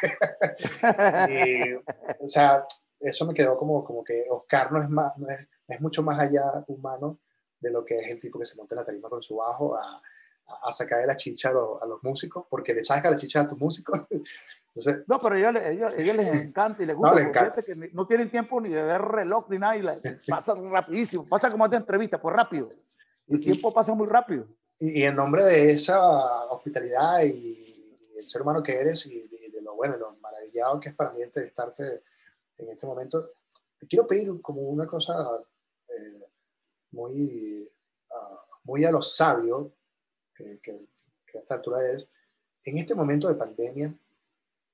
y, 1.29 1.73
o 1.73 2.27
sea, 2.27 2.65
eso 2.99 3.25
me 3.25 3.33
quedó 3.33 3.57
como, 3.57 3.83
como 3.83 4.03
que 4.03 4.25
Oscar 4.29 4.71
no 4.71 4.81
es, 4.81 4.89
más, 4.89 5.17
no 5.17 5.27
es, 5.29 5.47
es, 5.67 5.81
mucho 5.81 6.03
más 6.03 6.19
allá 6.19 6.63
humano 6.67 7.19
de 7.59 7.71
lo 7.71 7.83
que 7.83 7.95
es 7.95 8.09
el 8.09 8.19
tipo 8.19 8.39
que 8.39 8.45
se 8.45 8.55
monta 8.55 8.75
en 8.75 8.79
la 8.79 8.85
tarima 8.85 9.09
con 9.09 9.21
su 9.21 9.35
bajo 9.37 9.75
a, 9.75 10.01
a 10.63 10.71
sacar 10.71 10.99
de 10.99 11.07
la 11.07 11.15
chicha 11.15 11.49
a 11.49 11.53
los, 11.53 11.81
a 11.81 11.85
los, 11.85 12.03
músicos, 12.03 12.45
porque 12.49 12.73
le 12.73 12.83
saca 12.83 13.09
la 13.09 13.15
chicha 13.15 13.41
a 13.41 13.47
tus 13.47 13.57
músicos. 13.57 13.99
Entonces, 14.09 15.03
no, 15.07 15.19
pero 15.19 15.35
ellos, 15.35 15.55
ellos, 15.65 15.93
ellos, 15.97 16.15
les 16.15 16.43
encanta 16.43 16.81
y 16.81 16.85
les 16.85 16.95
gusta. 16.95 17.11
No, 17.11 17.17
les 17.17 17.27
encanta. 17.27 17.61
Que 17.61 17.75
no 17.75 18.07
tienen 18.07 18.29
tiempo 18.29 18.61
ni 18.61 18.69
de 18.69 18.83
ver 18.83 19.01
reloj 19.01 19.49
ni 19.49 19.57
nada 19.57 19.75
y 19.75 19.81
la, 19.81 19.95
pasa 20.27 20.55
rapidísimo. 20.71 21.25
Pasa 21.25 21.51
como 21.51 21.65
esta 21.65 21.77
entrevista, 21.77 22.21
pues 22.21 22.35
rápido. 22.35 22.69
El 23.27 23.39
tiempo 23.39 23.73
pasa 23.73 23.93
muy 23.93 24.07
rápido. 24.07 24.45
Y, 24.79 25.01
y 25.01 25.03
en 25.03 25.15
nombre 25.15 25.43
de 25.43 25.71
esa 25.71 26.45
hospitalidad 26.45 27.23
y 27.23 27.61
el 28.15 28.23
ser 28.23 28.41
humano 28.41 28.61
que 28.61 28.73
eres 28.73 29.05
y 29.05 29.27
de, 29.27 29.61
lo 29.61 29.75
bueno, 29.75 29.97
lo 29.97 30.15
maravillado 30.17 30.79
que 30.79 30.89
es 30.89 30.95
para 30.95 31.11
mí 31.11 31.21
entrevistarte 31.21 32.03
en 32.57 32.69
este 32.69 32.85
momento, 32.85 33.31
te 33.79 33.87
quiero 33.87 34.05
pedir 34.05 34.41
como 34.41 34.61
una 34.61 34.85
cosa 34.85 35.13
eh, 35.87 36.27
muy, 36.91 37.67
uh, 38.09 38.37
muy 38.63 38.85
a 38.85 38.91
lo 38.91 39.01
sabio, 39.01 39.73
que, 40.35 40.59
que, 40.61 40.87
que, 41.25 41.37
a 41.37 41.41
esta 41.41 41.55
altura 41.55 41.77
es, 41.91 42.07
en 42.65 42.77
este 42.77 42.93
momento 42.93 43.27
de 43.27 43.35
pandemia, 43.35 43.93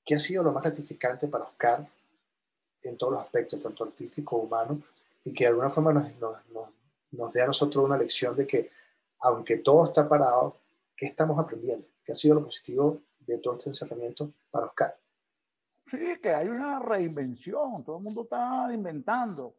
¿qué 0.04 0.16
ha 0.16 0.20
sido 0.20 0.44
lo 0.44 0.52
más 0.52 0.64
gratificante 0.64 1.28
para 1.28 1.46
Oscar 1.46 1.90
en 2.84 2.98
todos 2.98 3.14
los 3.14 3.22
aspectos, 3.22 3.62
tanto 3.62 3.86
artístico, 3.86 4.38
humano, 4.38 4.82
y 5.24 5.34
que 5.34 5.46
de 5.46 5.50
alguna 5.50 5.70
forma 5.70 5.94
nos, 5.94 6.14
nos, 6.20 6.46
nos, 6.50 6.70
nos 7.12 7.32
dé 7.32 7.42
a 7.42 7.48
nosotros 7.48 7.86
una 7.86 7.98
lección 7.98 8.36
de 8.36 8.46
que, 8.46 8.72
aunque 9.20 9.58
todo 9.58 9.86
está 9.86 10.08
parado, 10.08 10.62
¿qué 10.96 11.08
estamos 11.08 11.40
aprendiendo? 11.40 11.88
¿Qué 12.04 12.12
ha 12.12 12.16
sido 12.16 12.36
lo 12.36 12.44
positivo 12.44 13.02
de 13.28 13.38
todo 13.38 13.58
este 13.58 13.70
encerramiento 13.70 14.34
para 14.50 14.68
Oscar. 14.68 14.98
Sí, 15.92 16.20
que 16.22 16.34
hay 16.34 16.48
una 16.48 16.80
reinvención, 16.80 17.84
todo 17.84 17.98
el 17.98 18.04
mundo 18.04 18.24
está 18.24 18.70
inventando. 18.74 19.54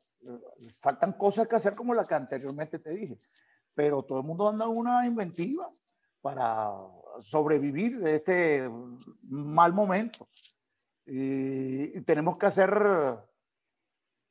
Faltan 0.80 1.12
cosas 1.12 1.46
que 1.46 1.56
hacer 1.56 1.74
como 1.74 1.94
la 1.94 2.04
que 2.04 2.14
anteriormente 2.14 2.78
te 2.78 2.90
dije, 2.90 3.16
pero 3.74 4.02
todo 4.02 4.20
el 4.20 4.26
mundo 4.26 4.48
anda 4.48 4.66
una 4.66 5.06
inventiva 5.06 5.68
para 6.20 6.70
sobrevivir 7.20 7.98
de 8.00 8.16
este 8.16 8.70
mal 9.22 9.72
momento. 9.72 10.28
Y, 11.06 12.00
tenemos 12.02 12.38
que 12.38 12.46
hacer, 12.46 12.70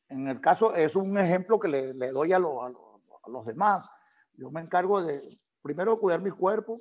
en 0.10 0.28
el 0.28 0.40
caso, 0.40 0.76
es 0.76 0.96
un 0.96 1.18
ejemplo 1.18 1.60
que 1.60 1.68
le, 1.68 1.94
le 1.96 2.12
doy 2.12 2.32
a, 2.32 2.38
lo, 2.38 2.64
a, 2.64 2.70
lo, 2.70 2.97
a 3.28 3.32
los 3.32 3.46
demás. 3.46 3.90
Yo 4.34 4.50
me 4.50 4.62
encargo 4.62 5.04
de, 5.04 5.22
primero, 5.62 6.00
cuidar 6.00 6.22
mi 6.22 6.32
cuerpo, 6.32 6.78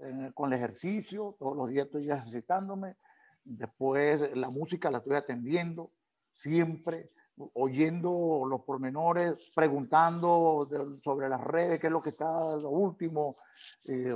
eh, 0.00 0.30
con 0.34 0.52
el 0.52 0.58
ejercicio, 0.58 1.34
todos 1.38 1.56
los 1.56 1.70
días 1.70 1.86
estoy 1.86 2.10
ejercitándome, 2.10 2.96
después 3.44 4.36
la 4.36 4.48
música 4.50 4.90
la 4.90 4.98
estoy 4.98 5.14
atendiendo 5.14 5.90
siempre, 6.32 7.10
oyendo 7.54 8.44
los 8.48 8.62
pormenores, 8.62 9.34
preguntando 9.54 10.68
sobre 11.02 11.28
las 11.28 11.40
redes, 11.40 11.80
qué 11.80 11.88
es 11.88 11.92
lo 11.92 12.02
que 12.02 12.10
está 12.10 12.56
lo 12.56 12.70
último. 12.70 13.34
Eh, 13.88 14.14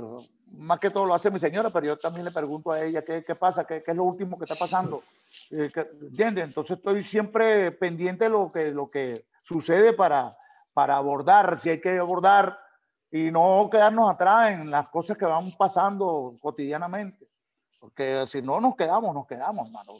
más 0.51 0.79
que 0.79 0.89
todo 0.89 1.05
lo 1.05 1.13
hace 1.13 1.31
mi 1.31 1.39
señora, 1.39 1.69
pero 1.69 1.87
yo 1.87 1.97
también 1.97 2.25
le 2.25 2.31
pregunto 2.31 2.71
a 2.71 2.83
ella 2.83 3.03
qué, 3.03 3.23
qué 3.23 3.35
pasa, 3.35 3.65
qué, 3.65 3.83
qué, 3.83 3.91
es 3.91 3.97
lo 3.97 4.03
último 4.03 4.37
que 4.37 4.45
está 4.45 4.55
pasando. 4.55 5.03
Eh, 5.51 5.69
¿Entiendes? 6.01 6.45
Entonces 6.45 6.77
estoy 6.77 7.03
siempre 7.03 7.71
pendiente 7.71 8.25
de 8.25 8.29
lo 8.29 8.51
que, 8.51 8.71
lo 8.71 8.89
que 8.89 9.21
sucede 9.43 9.93
para, 9.93 10.35
para 10.79 10.95
abordar, 10.95 11.59
si 11.59 11.71
hay 11.71 11.81
que 11.81 11.97
abordar 11.97 12.57
y 13.11 13.29
no 13.31 13.67
quedarnos 13.69 14.09
atrás 14.09 14.53
en 14.53 14.71
las 14.71 14.89
cosas 14.89 15.17
que 15.17 15.25
van 15.25 15.51
pasando 15.57 16.37
cotidianamente. 16.39 17.27
Porque 17.81 18.25
si 18.25 18.41
no 18.41 18.61
nos 18.61 18.77
quedamos, 18.77 19.13
nos 19.13 19.27
quedamos, 19.27 19.67
hermano. 19.67 19.95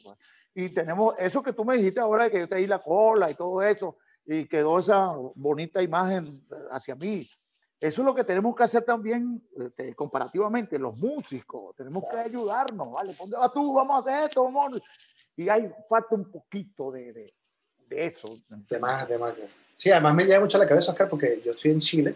Y 0.56 0.70
tenemos 0.70 1.16
eso 1.20 1.44
que 1.44 1.52
tú 1.52 1.66
me 1.66 1.76
dijiste 1.76 2.00
ahora 2.00 2.24
de 2.24 2.32
que 2.32 2.40
yo 2.40 2.48
te 2.48 2.56
di 2.56 2.66
la 2.66 2.82
cola 2.82 3.30
y 3.30 3.34
todo 3.36 3.62
eso, 3.62 3.98
y 4.26 4.48
quedó 4.48 4.80
esa 4.80 5.14
bonita 5.36 5.82
imagen 5.82 6.48
hacia 6.72 6.96
mí. 6.96 7.30
Eso 7.78 8.02
es 8.02 8.06
lo 8.06 8.16
que 8.16 8.24
tenemos 8.24 8.56
que 8.56 8.64
hacer 8.64 8.86
también 8.86 9.46
este, 9.58 9.94
comparativamente, 9.96 10.80
los 10.80 10.98
músicos. 10.98 11.76
Tenemos 11.76 12.06
que 12.10 12.20
ayudarnos, 12.20 12.90
¿vale? 12.90 13.14
¿Dónde 13.20 13.36
vas 13.36 13.52
tú? 13.52 13.74
Vamos 13.74 14.08
a 14.08 14.12
hacer 14.12 14.30
esto, 14.30 14.46
vamos. 14.46 14.82
Y 15.36 15.50
hay 15.50 15.70
falta 15.90 16.16
un 16.16 16.32
poquito 16.32 16.90
de, 16.90 17.12
de, 17.12 17.34
de 17.86 18.06
eso. 18.06 18.30
De 18.48 18.80
más, 18.80 19.06
de 19.10 19.18
más. 19.18 19.36
Sí, 19.80 19.90
además 19.92 20.14
me 20.14 20.26
llega 20.26 20.42
mucho 20.42 20.58
a 20.58 20.60
la 20.60 20.68
cabeza, 20.68 20.92
Oscar, 20.92 21.08
porque 21.08 21.42
yo 21.44 21.54
estoy 21.54 21.72
en 21.72 21.80
Chile 21.80 22.16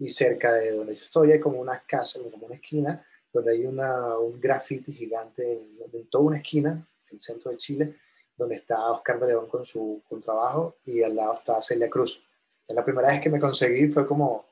y 0.00 0.08
cerca 0.08 0.52
de 0.52 0.72
donde 0.72 0.96
yo 0.96 1.02
estoy 1.02 1.30
hay 1.30 1.38
como 1.38 1.60
una 1.60 1.80
casa, 1.86 2.18
como 2.28 2.46
una 2.46 2.56
esquina, 2.56 3.06
donde 3.32 3.52
hay 3.52 3.66
una, 3.66 4.18
un 4.18 4.40
graffiti 4.40 4.92
gigante 4.92 5.68
en, 5.92 6.08
toda 6.08 6.24
una 6.24 6.38
esquina, 6.38 6.70
en 6.72 7.16
el 7.16 7.20
centro 7.20 7.52
de 7.52 7.56
Chile, 7.56 7.96
donde 8.36 8.56
está 8.56 8.90
Oscar 8.90 9.20
de 9.20 9.28
León 9.28 9.48
con 9.48 9.64
su 9.64 10.02
con 10.08 10.20
trabajo 10.20 10.78
y 10.84 11.04
al 11.04 11.14
lado 11.14 11.34
está 11.34 11.62
Celia 11.62 11.88
Cruz. 11.88 12.20
Es 12.66 12.74
la 12.74 12.84
primera 12.84 13.08
vez 13.08 13.20
que 13.20 13.30
me 13.30 13.38
conseguí 13.38 13.86
fue 13.86 14.06
como, 14.08 14.46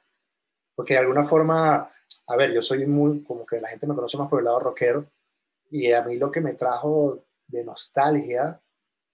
porque 0.76 0.94
de 0.94 1.00
alguna 1.00 1.24
forma 1.24 1.92
a 2.28 2.36
ver, 2.36 2.52
yo 2.52 2.62
soy 2.62 2.86
muy, 2.86 3.22
como 3.24 3.44
que 3.44 3.60
la 3.60 3.68
gente 3.68 3.86
me 3.88 3.94
conoce 3.94 4.16
más 4.16 4.28
por 4.28 4.38
el 4.38 4.44
lado 4.44 4.60
rockero, 4.60 5.10
y 5.70 5.90
a 5.92 6.02
mí 6.02 6.16
lo 6.16 6.30
que 6.30 6.40
me 6.40 6.54
trajo 6.54 7.24
de 7.48 7.64
nostalgia 7.64 8.60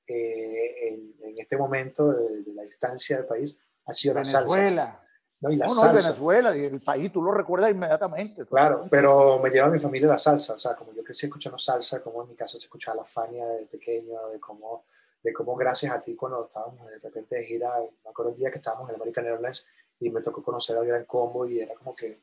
eh, 0.09 0.89
en, 0.89 1.15
en, 1.21 1.39
este 1.39 1.57
momento 1.57 2.11
de, 2.11 2.43
de, 2.43 2.55
la 2.55 2.63
distancia 2.63 3.19
del 3.19 3.27
país 3.27 3.59
ha 3.87 3.93
sido 3.93 4.15
Venezuela. 4.15 4.85
la 4.85 4.93
salsa. 4.93 5.09
No, 5.41 5.51
y 5.51 5.57
la 5.57 5.67
no, 5.67 5.75
no, 5.75 5.81
salsa. 5.81 6.09
Venezuela 6.09 6.57
y 6.57 6.65
el 6.65 6.81
país, 6.81 7.13
tú 7.13 7.23
lo 7.23 7.31
recuerdas 7.31 7.71
inmediatamente. 7.71 8.47
Claro, 8.47 8.87
pero 8.91 9.39
me 9.39 9.51
lleva 9.51 9.67
a 9.67 9.71
mi 9.71 9.79
familia 9.79 10.09
la 10.09 10.19
salsa, 10.19 10.55
o 10.55 10.59
sea, 10.59 10.75
como 10.75 10.93
yo 10.95 11.05
crecí 11.05 11.27
escuchando 11.27 11.59
salsa, 11.59 12.03
como 12.03 12.23
en 12.23 12.31
mi 12.31 12.35
casa 12.35 12.59
se 12.59 12.65
escuchaba 12.65 12.97
la 12.97 13.05
Fania 13.05 13.47
de 13.47 13.67
pequeño, 13.67 14.29
de 14.31 14.41
cómo, 14.41 14.87
de 15.23 15.33
cómo 15.33 15.55
gracias 15.55 15.93
a 15.93 16.01
ti 16.01 16.17
cuando 16.17 16.47
estábamos 16.47 16.89
de 16.89 16.99
repente 16.99 17.37
de 17.37 17.45
gira, 17.45 17.71
me 18.05 18.11
acuerdo 18.11 18.33
el 18.33 18.39
día 18.39 18.51
que 18.51 18.57
estábamos 18.57 18.89
en 18.89 18.97
American 18.97 19.27
Airlines 19.27 19.67
y 20.01 20.11
me 20.11 20.23
tocó 20.23 20.43
conocer 20.43 20.77
al 20.77 20.87
Gran 20.87 21.05
Combo 21.05 21.47
y 21.47 21.61
era 21.61 21.75
como 21.75 21.95
que, 21.95 22.23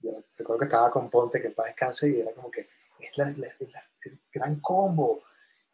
yo 0.00 0.24
recuerdo 0.36 0.58
que 0.58 0.64
estaba 0.64 0.90
con 0.90 1.08
Ponte, 1.08 1.40
que 1.40 1.48
en 1.48 1.54
paz 1.54 1.66
descanse, 1.66 2.08
y 2.08 2.20
era 2.20 2.32
como 2.32 2.50
que 2.50 2.68
es 2.98 3.16
la, 3.16 3.26
la, 3.30 3.48
la, 3.58 3.84
el 4.02 4.20
Gran 4.32 4.60
Combo 4.60 5.22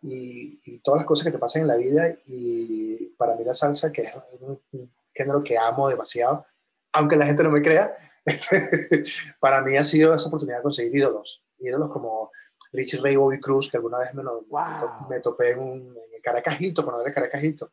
y, 0.06 0.60
y, 0.64 0.78
todas 0.80 1.00
las 1.00 1.06
cosas 1.06 1.26
que 1.26 1.32
te 1.32 1.38
pasan 1.38 1.62
en 1.62 1.68
la 1.68 1.76
vida 1.76 2.08
y 2.26 3.06
para 3.16 3.34
mí 3.34 3.44
la 3.44 3.54
salsa, 3.54 3.90
que 3.92 4.02
es 4.02 4.12
un, 4.40 4.60
un 4.72 4.94
género 5.12 5.42
que 5.42 5.58
amo 5.58 5.88
demasiado, 5.88 6.46
aunque 6.92 7.16
la 7.16 7.26
gente 7.26 7.42
no 7.42 7.50
me 7.50 7.62
crea, 7.62 7.94
para 9.40 9.62
mí 9.62 9.76
ha 9.76 9.84
sido 9.84 10.14
esa 10.14 10.28
oportunidad 10.28 10.58
de 10.58 10.62
conseguir 10.62 10.96
ídolos, 10.96 11.42
ídolos 11.58 11.90
como 11.90 12.30
Richie 12.72 13.00
Ray, 13.00 13.16
Bobby 13.16 13.40
Cruz, 13.40 13.70
que 13.70 13.76
alguna 13.76 13.98
vez 13.98 14.14
me, 14.14 14.22
lo, 14.22 14.42
wow. 14.48 15.08
me 15.08 15.20
topé 15.20 15.52
en, 15.52 15.58
un, 15.58 15.80
en 15.96 16.14
el 16.14 16.22
Caracajito, 16.22 16.84
cuando 16.84 17.00
era 17.00 17.10
el 17.10 17.14
Caracajito, 17.14 17.72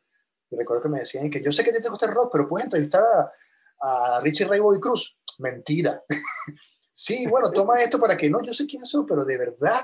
y 0.50 0.56
recuerdo 0.56 0.82
que 0.82 0.88
me 0.88 1.00
decían 1.00 1.30
que 1.30 1.42
yo 1.42 1.52
sé 1.52 1.64
que 1.64 1.72
te 1.72 1.88
gusta 1.88 2.06
el 2.06 2.12
rock, 2.12 2.30
pero 2.32 2.48
puedes 2.48 2.66
entrevistar 2.66 3.02
a, 3.02 4.16
a 4.16 4.20
Richie 4.20 4.46
Ray, 4.46 4.60
Bobby 4.60 4.80
Cruz. 4.80 5.16
Mentira. 5.38 6.02
sí, 6.92 7.26
bueno, 7.26 7.50
toma 7.50 7.80
esto 7.82 7.98
para 7.98 8.16
que 8.16 8.30
no, 8.30 8.40
yo 8.42 8.54
sé 8.54 8.66
quién 8.66 8.84
soy, 8.84 9.04
pero 9.06 9.24
de 9.24 9.38
verdad. 9.38 9.80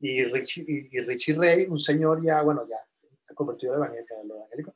Y, 0.00 0.24
Richie, 0.24 0.64
y, 0.66 0.98
y 0.98 1.00
Richie 1.02 1.34
Ray, 1.34 1.66
un 1.66 1.78
señor 1.78 2.22
ya, 2.22 2.42
bueno, 2.42 2.66
ya 2.68 2.76
ha 3.30 3.34
convertido 3.34 3.74
en 3.74 3.94
evangélico, 3.94 4.74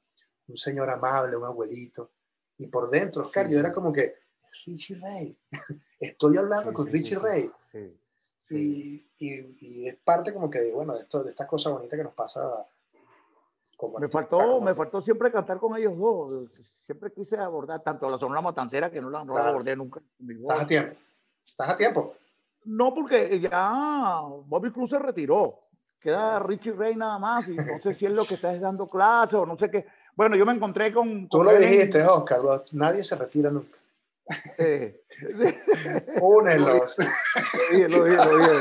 un 0.48 0.56
señor 0.56 0.88
amable, 0.90 1.36
un 1.36 1.44
abuelito, 1.44 2.12
y 2.58 2.66
por 2.66 2.90
dentro, 2.90 3.22
Oscar, 3.22 3.46
sí, 3.46 3.54
yo 3.54 3.60
era 3.60 3.72
como 3.72 3.92
que, 3.92 4.02
es 4.02 4.62
Richie 4.66 4.96
Ray, 4.96 5.36
estoy 5.98 6.36
hablando 6.36 6.70
sí, 6.70 6.74
con 6.76 6.86
Richie 6.86 7.18
Ray. 7.18 7.50
Y, 8.50 9.10
y, 9.18 9.56
y, 9.60 9.88
es 9.88 9.96
parte 9.96 10.32
como 10.34 10.50
que, 10.50 10.70
bueno, 10.72 10.94
de, 10.94 11.00
esto, 11.00 11.24
de 11.24 11.30
esta 11.30 11.46
cosa 11.46 11.70
bonita 11.70 11.96
que 11.96 12.04
nos 12.04 12.12
pasa. 12.12 12.42
Como 13.76 13.98
me 13.98 14.08
faltó, 14.08 14.36
como 14.36 14.60
me 14.60 14.74
faltó 14.74 15.00
siempre 15.00 15.32
cantar 15.32 15.58
con 15.58 15.76
ellos 15.76 15.96
dos. 15.98 16.54
Siempre 16.54 17.10
quise 17.10 17.38
abordar 17.38 17.82
tanto 17.82 18.08
la 18.08 18.18
Sonora 18.18 18.42
Matancera 18.42 18.90
que 18.90 19.00
no 19.00 19.08
la, 19.08 19.24
no 19.24 19.32
claro. 19.32 19.44
la 19.44 19.50
abordé 19.50 19.74
nunca. 19.74 20.02
¿Estás 20.20 20.62
a 20.62 20.66
tiempo? 20.66 20.96
¿Estás 21.42 21.68
a 21.70 21.76
tiempo? 21.76 22.14
No, 22.64 22.94
porque 22.94 23.40
ya 23.40 24.20
Bobby 24.46 24.70
Cruz 24.70 24.90
se 24.90 24.98
retiró. 24.98 25.58
Queda 26.00 26.38
Richie 26.38 26.72
Ray 26.72 26.96
nada 26.96 27.18
más 27.18 27.48
y 27.48 27.56
no 27.56 27.80
sé 27.80 27.94
si 27.94 28.06
es 28.06 28.12
lo 28.12 28.24
que 28.24 28.34
está 28.34 28.58
dando 28.58 28.86
clase 28.86 29.36
o 29.36 29.46
no 29.46 29.56
sé 29.56 29.70
qué. 29.70 29.86
Bueno, 30.14 30.36
yo 30.36 30.44
me 30.44 30.52
encontré 30.52 30.92
con... 30.92 31.28
Tú 31.28 31.38
con 31.38 31.46
lo 31.46 31.54
dijiste. 31.54 32.02
Oscar, 32.04 32.40
nadie 32.72 33.02
se 33.02 33.16
retira 33.16 33.50
nunca. 33.50 33.78
Sí. 34.28 34.94
Únelos. 36.20 36.96
Sí, 37.70 37.82
lo 37.88 38.04
dije, 38.04 38.16
lo 38.16 38.38
dije, 38.38 38.52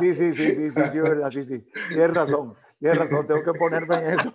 Sí, 0.00 0.14
sí, 0.14 0.32
sí, 0.32 0.54
sí, 0.54 0.70
sí, 0.70 0.80
sí, 0.90 0.98
verdad, 0.98 1.30
sí, 1.30 1.44
sí. 1.44 1.64
Tienes 1.88 2.14
razón, 2.14 2.54
tienes 2.78 2.98
razón, 2.98 3.26
tengo 3.26 3.42
que 3.44 3.58
ponerme 3.58 3.96
en 3.96 4.06
eso. 4.10 4.34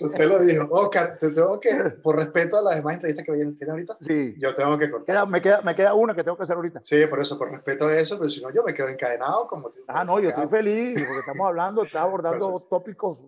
Usted 0.00 0.28
lo 0.28 0.38
dijo. 0.40 0.66
Oscar, 0.70 1.16
te 1.18 1.30
tengo 1.30 1.60
que, 1.60 1.70
por 2.02 2.16
respeto 2.16 2.58
a 2.58 2.62
las 2.62 2.76
demás 2.76 2.94
entrevistas 2.94 3.24
que 3.24 3.32
tiene 3.32 3.70
ahorita, 3.70 3.96
sí. 4.00 4.34
yo 4.38 4.52
tengo 4.54 4.76
que 4.76 4.90
cortar. 4.90 5.14
Queda, 5.14 5.26
me, 5.26 5.40
queda, 5.40 5.62
me 5.62 5.74
queda 5.74 5.94
una 5.94 6.14
que 6.14 6.24
tengo 6.24 6.36
que 6.36 6.42
hacer 6.42 6.56
ahorita. 6.56 6.80
Sí, 6.82 7.06
por 7.06 7.20
eso, 7.20 7.38
por 7.38 7.50
respeto 7.50 7.86
a 7.86 7.96
eso, 7.96 8.18
pero 8.18 8.28
si 8.28 8.42
no, 8.42 8.52
yo 8.52 8.64
me 8.64 8.74
quedo 8.74 8.88
encadenado 8.88 9.46
como... 9.46 9.70
Ah, 9.86 10.04
no, 10.04 10.18
yo 10.18 10.30
estoy 10.30 10.48
feliz, 10.48 11.00
porque 11.06 11.20
estamos 11.20 11.46
hablando, 11.46 11.82
está 11.82 12.02
abordando 12.02 12.60
tópicos 12.68 13.24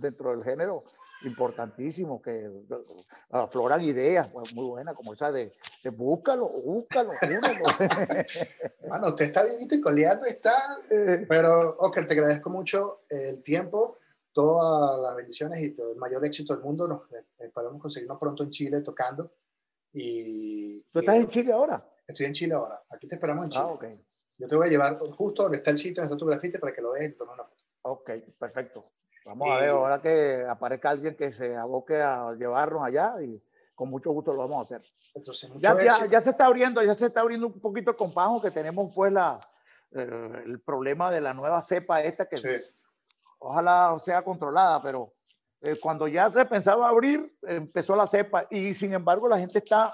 dentro 0.00 0.30
del 0.30 0.42
género 0.42 0.82
importantísimo 1.22 2.20
que 2.20 2.50
afloran 3.30 3.80
ideas 3.82 4.28
pues, 4.30 4.54
muy 4.54 4.66
buenas 4.66 4.96
como 4.96 5.14
esa 5.14 5.32
de, 5.32 5.52
de 5.82 5.90
búscalo, 5.90 6.48
búscalo, 6.48 7.10
búscalo. 7.10 7.64
Bueno, 8.88 9.08
usted 9.08 9.24
está 9.24 9.44
vivito 9.44 9.74
y 9.74 9.80
coleando, 9.80 10.26
está. 10.26 10.54
Pero, 10.88 11.76
Oscar, 11.78 12.06
te 12.06 12.14
agradezco 12.14 12.50
mucho 12.50 13.02
el 13.10 13.42
tiempo, 13.42 13.98
todas 14.32 15.00
las 15.00 15.16
bendiciones 15.16 15.60
y 15.60 15.74
todo 15.74 15.92
el 15.92 15.96
mayor 15.96 16.24
éxito 16.24 16.54
del 16.54 16.62
mundo. 16.62 16.86
Nos 16.86 17.08
esperamos 17.38 17.82
conseguirnos 17.82 18.18
pronto 18.18 18.44
en 18.44 18.50
Chile 18.50 18.80
tocando. 18.82 19.32
Y, 19.92 20.82
¿Tú 20.92 21.00
estás 21.00 21.16
y, 21.16 21.18
en 21.18 21.28
Chile 21.28 21.52
ahora? 21.52 21.88
Estoy 22.06 22.26
en 22.26 22.32
Chile 22.32 22.54
ahora. 22.54 22.80
Aquí 22.90 23.08
te 23.08 23.16
esperamos 23.16 23.46
en 23.46 23.50
Chile. 23.50 23.64
Ah, 23.66 23.72
okay. 23.72 24.06
Yo 24.38 24.46
te 24.46 24.54
voy 24.54 24.66
a 24.66 24.70
llevar 24.70 24.96
justo 24.96 25.44
donde 25.44 25.58
está 25.58 25.70
el 25.70 25.78
sitio, 25.78 26.02
donde 26.02 26.14
está 26.14 26.18
tu 26.18 26.26
grafite, 26.26 26.58
para 26.58 26.72
que 26.72 26.82
lo 26.82 26.92
veas 26.92 27.06
y 27.06 27.12
te 27.12 27.14
tomes 27.16 27.34
una 27.34 27.44
foto. 27.44 27.64
Ok, 27.82 28.10
perfecto. 28.38 28.84
Vamos 29.26 29.48
a 29.50 29.56
ver, 29.56 29.70
ahora 29.70 30.00
que 30.00 30.46
aparezca 30.48 30.90
alguien 30.90 31.16
que 31.16 31.32
se 31.32 31.56
aboque 31.56 32.00
a 32.00 32.32
llevarnos 32.34 32.82
allá 32.84 33.20
y 33.20 33.42
con 33.74 33.90
mucho 33.90 34.12
gusto 34.12 34.32
lo 34.32 34.38
vamos 34.38 34.58
a 34.58 34.76
hacer. 34.76 34.88
Entonces, 35.14 35.50
ya, 35.56 35.76
ya, 35.82 36.06
ya, 36.06 36.20
se 36.20 36.30
está 36.30 36.46
abriendo, 36.46 36.80
ya 36.80 36.94
se 36.94 37.06
está 37.06 37.22
abriendo 37.22 37.48
un 37.48 37.60
poquito 37.60 37.90
el 37.90 37.96
compajo 37.96 38.40
que 38.40 38.52
tenemos 38.52 38.92
pues 38.94 39.12
la, 39.12 39.38
eh, 39.90 40.42
el 40.44 40.60
problema 40.60 41.10
de 41.10 41.20
la 41.20 41.34
nueva 41.34 41.60
cepa 41.60 42.02
esta 42.02 42.26
que 42.28 42.36
sí. 42.36 42.48
ojalá 43.40 43.98
sea 44.00 44.22
controlada, 44.22 44.80
pero 44.80 45.12
eh, 45.60 45.76
cuando 45.80 46.06
ya 46.06 46.30
se 46.30 46.44
pensaba 46.44 46.88
abrir, 46.88 47.36
empezó 47.42 47.96
la 47.96 48.06
cepa 48.06 48.46
y 48.48 48.74
sin 48.74 48.94
embargo 48.94 49.26
la 49.26 49.40
gente 49.40 49.58
está, 49.58 49.92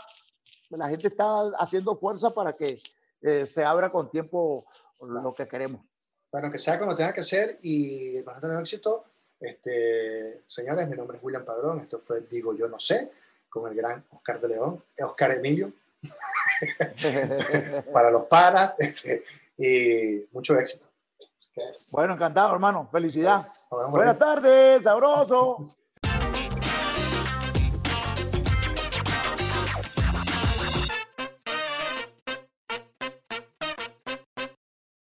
la 0.68 0.90
gente 0.90 1.08
está 1.08 1.52
haciendo 1.58 1.96
fuerza 1.96 2.28
para 2.30 2.52
que 2.52 2.78
eh, 3.22 3.46
se 3.46 3.64
abra 3.64 3.88
con 3.88 4.10
tiempo 4.10 4.62
lo 5.00 5.32
que 5.32 5.48
queremos. 5.48 5.80
Bueno, 6.30 6.50
que 6.50 6.58
sea 6.58 6.78
como 6.78 6.94
tenga 6.94 7.14
que 7.14 7.24
ser 7.24 7.58
y 7.62 8.22
para 8.22 8.40
tener 8.40 8.58
éxito, 8.58 9.04
este, 9.42 10.44
señores, 10.46 10.88
mi 10.88 10.96
nombre 10.96 11.18
es 11.18 11.24
William 11.24 11.44
Padrón, 11.44 11.80
esto 11.80 11.98
fue 11.98 12.20
Digo 12.22 12.54
Yo 12.54 12.68
No 12.68 12.78
Sé, 12.78 13.10
con 13.48 13.70
el 13.70 13.76
gran 13.76 14.04
Oscar 14.10 14.40
de 14.40 14.48
León, 14.48 14.84
Oscar 15.04 15.32
Emilio, 15.32 15.72
para 17.92 18.10
los 18.10 18.24
panas, 18.24 18.74
este, 18.78 19.24
y 19.56 20.26
mucho 20.32 20.58
éxito. 20.58 20.86
Bueno, 21.90 22.14
encantado, 22.14 22.54
hermano. 22.54 22.88
Felicidad. 22.90 23.46
Buenas 23.90 24.18
tardes, 24.18 24.82
sabroso. 24.82 25.66